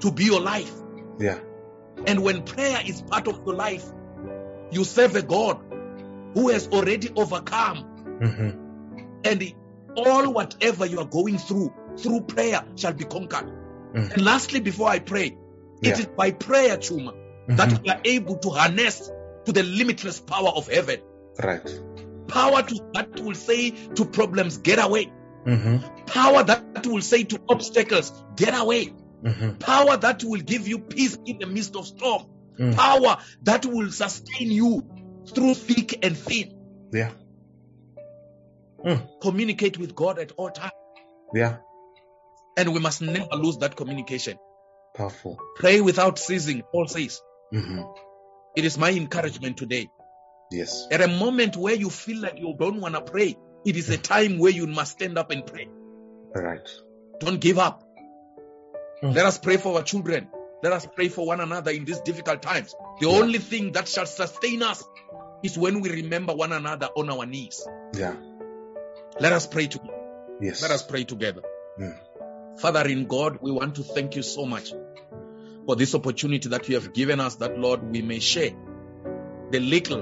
to 0.00 0.12
be 0.12 0.24
your 0.24 0.40
life. 0.40 0.72
Yeah. 1.18 1.38
And 2.06 2.22
when 2.22 2.42
prayer 2.42 2.78
is 2.84 3.02
part 3.02 3.28
of 3.28 3.44
your 3.46 3.54
life, 3.54 3.84
you 4.70 4.84
serve 4.84 5.16
a 5.16 5.22
God 5.22 5.60
who 6.34 6.48
has 6.48 6.68
already 6.68 7.10
overcome. 7.14 7.84
Mhm. 8.20 8.58
And 9.24 9.54
all 9.96 10.32
whatever 10.32 10.86
you 10.86 10.98
are 11.00 11.06
going 11.06 11.38
through, 11.38 11.72
through 11.98 12.22
prayer 12.22 12.64
shall 12.76 12.92
be 12.92 13.04
conquered. 13.04 13.46
Mhm. 13.92 14.12
And 14.14 14.24
lastly, 14.24 14.60
before 14.60 14.88
I 14.88 15.00
pray, 15.00 15.36
Yeah. 15.80 15.92
it 15.92 15.98
is 15.98 16.06
by 16.06 16.30
prayer, 16.30 16.76
Chuma, 16.78 17.12
Mhm. 17.48 17.56
that 17.56 17.82
we 17.82 17.88
are 17.90 18.00
able 18.04 18.36
to 18.38 18.50
harness 18.50 19.10
to 19.52 19.62
the 19.62 19.68
limitless 19.68 20.20
power 20.20 20.48
of 20.48 20.68
heaven. 20.68 21.00
Right. 21.42 21.68
Power 22.28 22.62
to, 22.62 22.80
that 22.94 23.20
will 23.20 23.34
say 23.34 23.70
to 23.70 24.04
problems, 24.04 24.58
get 24.58 24.78
away. 24.78 25.12
Mhm. 25.46 26.06
Power 26.06 26.44
that 26.44 26.86
will 26.86 27.02
say 27.02 27.24
to 27.24 27.40
obstacles, 27.48 28.12
get 28.36 28.54
away. 28.54 28.92
Mhm. 29.22 29.58
Power 29.58 29.96
that 29.96 30.22
will 30.22 30.40
give 30.40 30.68
you 30.68 30.78
peace 30.78 31.18
in 31.26 31.38
the 31.38 31.46
midst 31.46 31.74
of 31.76 31.86
storm. 31.86 32.26
Mm. 32.58 32.76
Power 32.76 33.18
that 33.42 33.66
will 33.66 33.90
sustain 33.90 34.50
you 34.50 34.82
through 35.34 35.54
thick 35.54 36.04
and 36.04 36.16
thin. 36.16 36.54
Yeah. 36.92 37.10
Mm. 38.84 39.08
Communicate 39.20 39.78
with 39.78 39.94
God 39.94 40.18
at 40.18 40.32
all 40.36 40.50
times. 40.50 40.72
Yeah. 41.34 41.58
And 42.56 42.72
we 42.72 42.80
must 42.80 43.00
never 43.02 43.34
lose 43.34 43.58
that 43.58 43.76
communication. 43.76 44.36
Powerful. 44.94 45.38
Pray 45.56 45.80
without 45.80 46.18
ceasing, 46.18 46.62
Paul 46.72 46.86
says. 46.86 47.20
Mhm. 47.52 47.92
It 48.56 48.64
is 48.64 48.76
my 48.78 48.90
encouragement 48.90 49.56
today. 49.56 49.88
Yes. 50.50 50.88
At 50.90 51.00
a 51.00 51.08
moment 51.08 51.56
where 51.56 51.74
you 51.74 51.90
feel 51.90 52.20
like 52.20 52.38
you 52.38 52.54
don't 52.58 52.80
want 52.80 52.94
to 52.94 53.00
pray, 53.00 53.36
it 53.64 53.76
is 53.76 53.88
a 53.90 53.96
time 53.96 54.38
where 54.38 54.50
you 54.50 54.66
must 54.66 54.92
stand 54.92 55.16
up 55.18 55.30
and 55.30 55.46
pray. 55.46 55.68
Right. 56.34 56.68
Don't 57.20 57.40
give 57.40 57.58
up. 57.58 57.84
Mm. 59.02 59.14
Let 59.14 59.26
us 59.26 59.38
pray 59.38 59.56
for 59.56 59.76
our 59.76 59.82
children. 59.82 60.28
Let 60.62 60.72
us 60.72 60.86
pray 60.94 61.08
for 61.08 61.26
one 61.26 61.40
another 61.40 61.70
in 61.70 61.84
these 61.84 62.00
difficult 62.00 62.42
times. 62.42 62.74
The 63.00 63.08
Yeah. 63.08 63.18
only 63.18 63.38
thing 63.38 63.72
that 63.72 63.88
shall 63.88 64.06
sustain 64.06 64.62
us 64.62 64.82
is 65.42 65.56
when 65.56 65.80
we 65.80 65.90
remember 65.90 66.34
one 66.34 66.52
another 66.52 66.88
on 66.96 67.08
our 67.10 67.26
knees. 67.26 67.66
Yeah. 67.94 68.14
Let 69.20 69.32
us 69.32 69.46
pray 69.46 69.68
together. 69.68 69.96
Yes. 70.40 70.62
Let 70.62 70.70
us 70.70 70.82
pray 70.82 71.04
together. 71.04 71.42
Mm. 71.78 71.98
Father 72.58 72.86
in 72.88 73.06
God, 73.06 73.38
we 73.40 73.50
want 73.52 73.76
to 73.76 73.82
thank 73.84 74.16
you 74.16 74.22
so 74.22 74.44
much 74.44 74.72
for 75.70 75.76
this 75.76 75.94
opportunity 75.94 76.48
that 76.48 76.68
you 76.68 76.74
have 76.74 76.92
given 76.92 77.20
us 77.20 77.36
that, 77.36 77.56
Lord, 77.56 77.80
we 77.92 78.02
may 78.02 78.18
share 78.18 78.50
the 79.52 79.60
little 79.60 80.00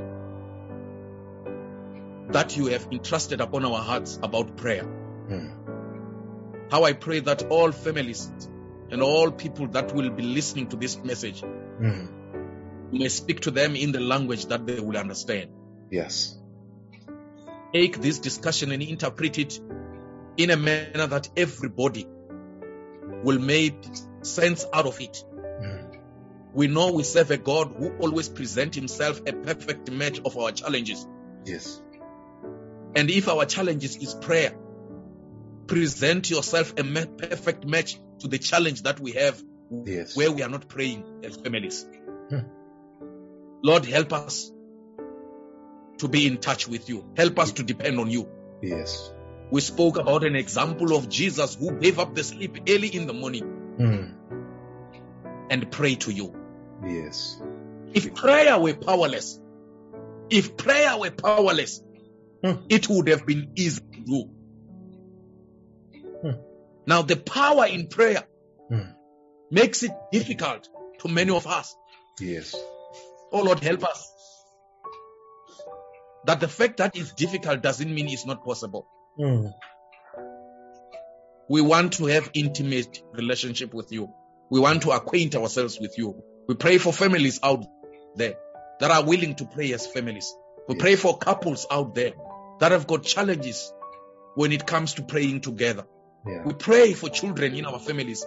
that 2.31 2.57
you 2.57 2.69
have 2.69 2.89
entrusted 2.91 3.43
upon 3.43 3.67
our 3.67 3.83
hearts 3.83 4.19
about 4.23 4.57
prayer. 4.57 4.85
Mm. 4.85 6.71
How 6.71 6.85
I 6.85 6.95
pray 6.95 7.21
that 7.21 7.43
all 7.51 7.71
families 7.73 8.33
and 8.91 9.03
all 9.03 9.31
people 9.31 9.69
that 9.69 9.95
will 9.95 10.09
be 10.09 10.23
listening 10.23 10.71
to 10.71 10.77
this 10.77 10.97
message 11.05 11.43
Mm. 11.43 12.09
may 12.91 13.11
speak 13.11 13.41
to 13.41 13.51
them 13.51 13.77
in 13.77 13.93
the 13.93 14.01
language 14.01 14.47
that 14.47 14.67
they 14.67 14.81
will 14.81 14.97
understand. 14.97 15.51
Yes. 15.91 16.35
Take 17.75 18.01
this 18.01 18.21
discussion 18.21 18.73
and 18.73 18.83
interpret 18.83 19.39
it 19.39 19.61
in 20.39 20.49
a 20.49 20.57
manner 20.57 21.09
that 21.09 21.29
everybody 21.37 22.07
will 23.23 23.39
make 23.39 23.77
sense 24.23 24.65
out 24.73 24.87
of 24.87 24.99
it. 25.03 25.25
We 26.59 26.67
know 26.67 26.91
we 26.91 27.05
serve 27.05 27.31
a 27.31 27.37
God 27.37 27.73
who 27.79 27.91
always 27.99 28.29
presents 28.29 28.77
himself 28.77 29.21
a 29.25 29.33
perfect 29.33 29.93
match 29.93 30.21
of 30.25 30.37
our 30.37 30.51
challenges. 30.51 31.07
Yes. 31.45 31.81
And 32.97 33.09
if 33.09 33.29
our 33.29 33.45
challenges 33.45 33.95
is 33.97 34.13
prayer, 34.15 34.57
present 35.69 36.29
yourself 36.31 36.73
a 36.77 36.83
perfect 37.07 37.65
match 37.65 38.01
to 38.19 38.27
the 38.27 38.39
challenge 38.39 38.83
that 38.83 38.99
we 38.99 39.13
have 39.13 39.41
Yes. 39.85 40.17
where 40.17 40.33
we 40.33 40.43
are 40.43 40.49
not 40.49 40.67
praying 40.67 41.05
as 41.23 41.37
families. 41.37 41.87
Hmm. 42.29 42.41
Lord, 43.63 43.85
help 43.85 44.13
us 44.13 44.51
to 45.99 46.09
be 46.09 46.27
in 46.27 46.39
touch 46.39 46.67
with 46.67 46.89
you. 46.89 47.05
Help 47.17 47.39
us 47.39 47.53
to 47.53 47.63
depend 47.63 48.01
on 48.01 48.11
you. 48.11 48.27
Yes. 48.63 49.13
We 49.53 49.61
spoke 49.61 49.97
about 49.97 50.25
an 50.25 50.35
example 50.35 50.97
of 50.97 51.09
Jesus 51.09 51.55
who 51.55 51.79
gave 51.79 52.01
up 52.01 52.17
the 52.17 52.25
sleep 52.25 52.59
early 52.69 52.89
in 52.89 53.07
the 53.07 53.15
morning 53.15 53.45
Mm. 53.79 54.13
and 55.51 55.71
prayed 55.71 56.01
to 56.01 56.13
you. 56.13 56.35
Yes. 56.87 57.41
If 57.95 58.15
prayer 58.15 58.59
were 58.59 58.75
powerless, 58.75 59.41
if 60.31 60.57
prayer 60.57 60.99
were 60.99 61.11
powerless, 61.11 61.83
Hmm. 62.43 62.63
it 62.69 62.89
would 62.89 63.09
have 63.09 63.27
been 63.27 63.53
easy 63.57 63.81
to 63.81 64.01
do. 64.01 64.25
Hmm. 66.23 66.41
Now, 66.87 67.03
the 67.03 67.17
power 67.17 67.67
in 67.67 67.89
prayer 67.89 68.25
Hmm. 68.69 68.93
makes 69.51 69.83
it 69.83 69.91
difficult 70.13 70.69
to 71.01 71.09
many 71.09 71.35
of 71.35 71.47
us. 71.47 71.75
Yes. 72.21 72.55
Oh 73.33 73.43
Lord, 73.43 73.61
help 73.61 73.85
us. 73.85 74.13
That 76.27 76.41
the 76.41 76.49
fact 76.49 76.79
that 76.79 76.97
it's 76.97 77.13
difficult 77.15 77.63
doesn't 77.63 77.93
mean 77.93 78.09
it's 78.09 78.27
not 78.27 78.45
possible. 78.45 78.87
Mm. 79.19 79.53
We 81.49 81.63
want 81.63 81.95
to 81.95 82.07
have 82.07 82.31
intimate 82.35 83.03
relationship 83.13 83.73
with 83.73 83.91
you. 83.93 84.13
We 84.51 84.61
want 84.61 84.83
to 84.83 84.91
acquaint 84.91 85.35
ourselves 85.37 85.79
with 85.81 85.95
you. 85.97 86.23
We 86.49 86.55
pray 86.55 86.79
for 86.79 86.95
families 86.95 87.41
out 87.43 87.67
there 88.17 88.37
that 88.81 88.91
are 88.91 89.05
willing 89.05 89.35
to 89.37 89.45
pray 89.45 89.73
as 89.75 89.87
families. 89.87 90.35
We 90.67 90.77
pray 90.77 90.97
for 90.97 91.19
couples 91.19 91.67
out 91.71 91.95
there 91.95 92.13
that 92.61 92.73
have 92.73 92.87
got 92.87 93.03
challenges 93.03 93.71
when 94.35 94.53
it 94.53 94.67
comes 94.67 94.95
to 94.95 95.03
praying 95.03 95.43
together. 95.43 95.85
Yeah. 96.27 96.45
We 96.45 96.55
pray 96.55 96.95
for 96.95 97.11
children 97.11 97.55
in 97.55 97.67
our 97.67 97.79
families 97.79 98.25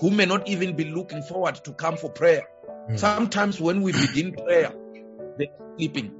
who 0.00 0.10
may 0.10 0.26
not 0.26 0.48
even 0.48 0.76
be 0.76 0.84
looking 0.84 1.22
forward 1.22 1.56
to 1.64 1.72
come 1.72 1.96
for 1.96 2.10
prayer. 2.10 2.42
Mm. 2.88 2.98
Sometimes 2.98 3.60
when 3.60 3.82
we 3.82 3.92
begin 3.92 4.32
prayer, 4.34 4.72
they're 5.36 5.48
sleeping 5.76 6.14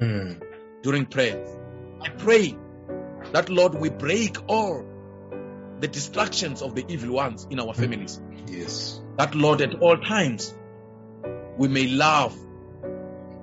Mm. 0.00 0.42
during 0.82 1.06
prayer. 1.06 1.42
I 2.00 2.10
pray 2.10 2.54
that 3.32 3.48
Lord, 3.48 3.74
we 3.74 3.88
break 3.88 4.36
all 4.46 4.84
the 5.80 5.88
distractions 5.88 6.62
of 6.62 6.74
the 6.74 6.84
evil 6.86 7.14
ones 7.14 7.46
in 7.50 7.58
our 7.58 7.74
families. 7.74 8.20
Yes. 8.46 9.00
That 9.16 9.34
Lord, 9.34 9.62
at 9.62 9.74
all 9.80 9.96
times, 9.96 10.54
we 11.56 11.68
may 11.68 11.86
love 11.86 12.36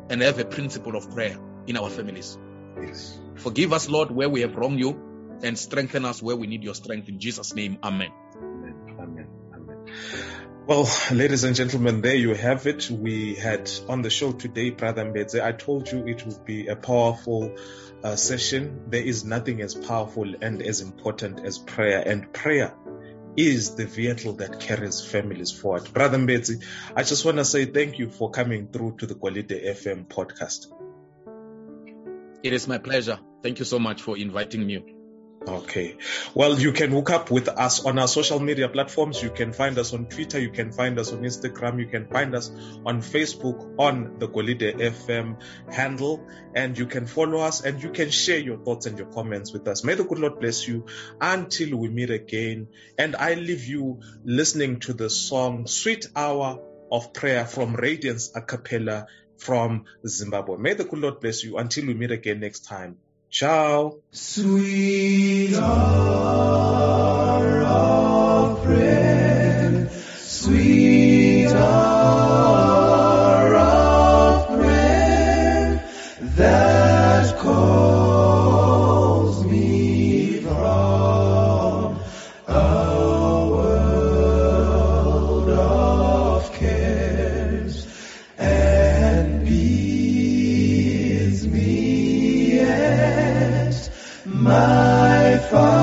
and 0.09 0.21
have 0.21 0.39
a 0.39 0.45
principle 0.45 0.95
of 0.95 1.09
prayer 1.11 1.37
in 1.67 1.77
our 1.77 1.89
families. 1.89 2.37
Yes. 2.81 3.19
Forgive 3.35 3.73
us, 3.73 3.89
Lord, 3.89 4.11
where 4.11 4.29
we 4.29 4.41
have 4.41 4.55
wronged 4.55 4.79
you 4.79 5.39
and 5.43 5.57
strengthen 5.57 6.05
us 6.05 6.21
where 6.21 6.35
we 6.35 6.47
need 6.47 6.63
your 6.63 6.75
strength. 6.75 7.09
In 7.09 7.19
Jesus' 7.19 7.53
name, 7.53 7.77
Amen. 7.83 8.11
Amen. 8.35 8.75
Amen. 8.99 9.27
Amen. 9.53 9.77
Well, 10.65 10.87
ladies 11.11 11.43
and 11.43 11.55
gentlemen, 11.55 12.01
there 12.01 12.15
you 12.15 12.33
have 12.35 12.67
it. 12.67 12.89
We 12.89 13.35
had 13.35 13.69
on 13.89 14.01
the 14.01 14.09
show 14.09 14.31
today, 14.31 14.69
Brother 14.69 15.03
Mbedzi. 15.03 15.43
I 15.43 15.51
told 15.51 15.91
you 15.91 16.07
it 16.07 16.25
would 16.25 16.45
be 16.45 16.67
a 16.67 16.75
powerful 16.77 17.55
uh, 18.03 18.15
session. 18.15 18.85
There 18.87 19.03
is 19.03 19.25
nothing 19.25 19.61
as 19.61 19.75
powerful 19.75 20.35
and 20.41 20.61
as 20.61 20.79
important 20.79 21.45
as 21.45 21.57
prayer, 21.57 22.01
and 22.05 22.31
prayer 22.31 22.73
is 23.35 23.75
the 23.75 23.85
vehicle 23.85 24.33
that 24.33 24.59
carries 24.59 25.01
families 25.01 25.51
forward. 25.51 25.91
Brother 25.93 26.17
Mbedzi, 26.17 26.63
I 26.95 27.03
just 27.03 27.25
want 27.25 27.37
to 27.37 27.45
say 27.45 27.65
thank 27.65 27.99
you 27.99 28.09
for 28.09 28.29
coming 28.29 28.67
through 28.67 28.97
to 28.97 29.05
the 29.05 29.15
Quality 29.15 29.61
FM 29.65 30.07
podcast. 30.07 30.67
It 32.43 32.53
is 32.53 32.67
my 32.67 32.77
pleasure. 32.77 33.19
Thank 33.41 33.59
you 33.59 33.65
so 33.65 33.79
much 33.79 34.01
for 34.01 34.17
inviting 34.17 34.65
me. 34.65 34.83
Okay. 35.45 35.97
Well, 36.33 36.57
you 36.57 36.71
can 36.71 36.91
hook 36.91 37.09
up 37.09 37.29
with 37.29 37.49
us 37.49 37.83
on 37.83 37.99
our 37.99 38.07
social 38.07 38.39
media 38.39 38.69
platforms. 38.69 39.21
You 39.21 39.29
can 39.29 39.51
find 39.51 39.77
us 39.77 39.93
on 39.93 40.05
Twitter. 40.05 40.39
You 40.39 40.51
can 40.51 40.71
find 40.71 40.97
us 40.97 41.11
on 41.11 41.19
Instagram. 41.19 41.79
You 41.79 41.87
can 41.87 42.07
find 42.07 42.33
us 42.33 42.49
on 42.85 43.01
Facebook 43.01 43.75
on 43.77 44.19
the 44.19 44.29
Golide 44.29 44.79
FM 44.79 45.41
handle. 45.69 46.25
And 46.55 46.77
you 46.77 46.85
can 46.85 47.07
follow 47.07 47.39
us 47.39 47.61
and 47.61 47.83
you 47.83 47.89
can 47.89 48.09
share 48.09 48.39
your 48.39 48.57
thoughts 48.57 48.85
and 48.85 48.97
your 48.97 49.07
comments 49.07 49.51
with 49.51 49.67
us. 49.67 49.83
May 49.83 49.95
the 49.95 50.05
good 50.05 50.19
Lord 50.19 50.39
bless 50.39 50.65
you 50.65 50.85
until 51.19 51.77
we 51.77 51.89
meet 51.89 52.09
again. 52.09 52.69
And 52.97 53.13
I 53.13 53.33
leave 53.33 53.65
you 53.65 53.99
listening 54.23 54.79
to 54.81 54.93
the 54.93 55.09
song 55.09 55.67
Sweet 55.67 56.07
Hour 56.15 56.61
of 56.89 57.11
Prayer 57.13 57.45
from 57.45 57.75
Radiance 57.75 58.31
a 58.33 58.41
cappella 58.41 59.07
from 59.37 59.85
Zimbabwe. 60.07 60.57
May 60.57 60.73
the 60.73 60.85
good 60.85 60.99
Lord 60.99 61.19
bless 61.19 61.43
you 61.43 61.57
until 61.57 61.87
we 61.87 61.95
meet 61.95 62.11
again 62.11 62.39
next 62.39 62.61
time. 62.61 62.97
Ciao. 63.33 63.97
Sweet 64.11 65.55
hour 65.55 67.63
of 67.63 68.63
prayer, 68.63 69.89
sweet 69.89 71.47
hour 71.47 73.55
of 73.55 74.47
prayer 74.49 75.83
my 94.43 95.37
Father's 95.49 95.82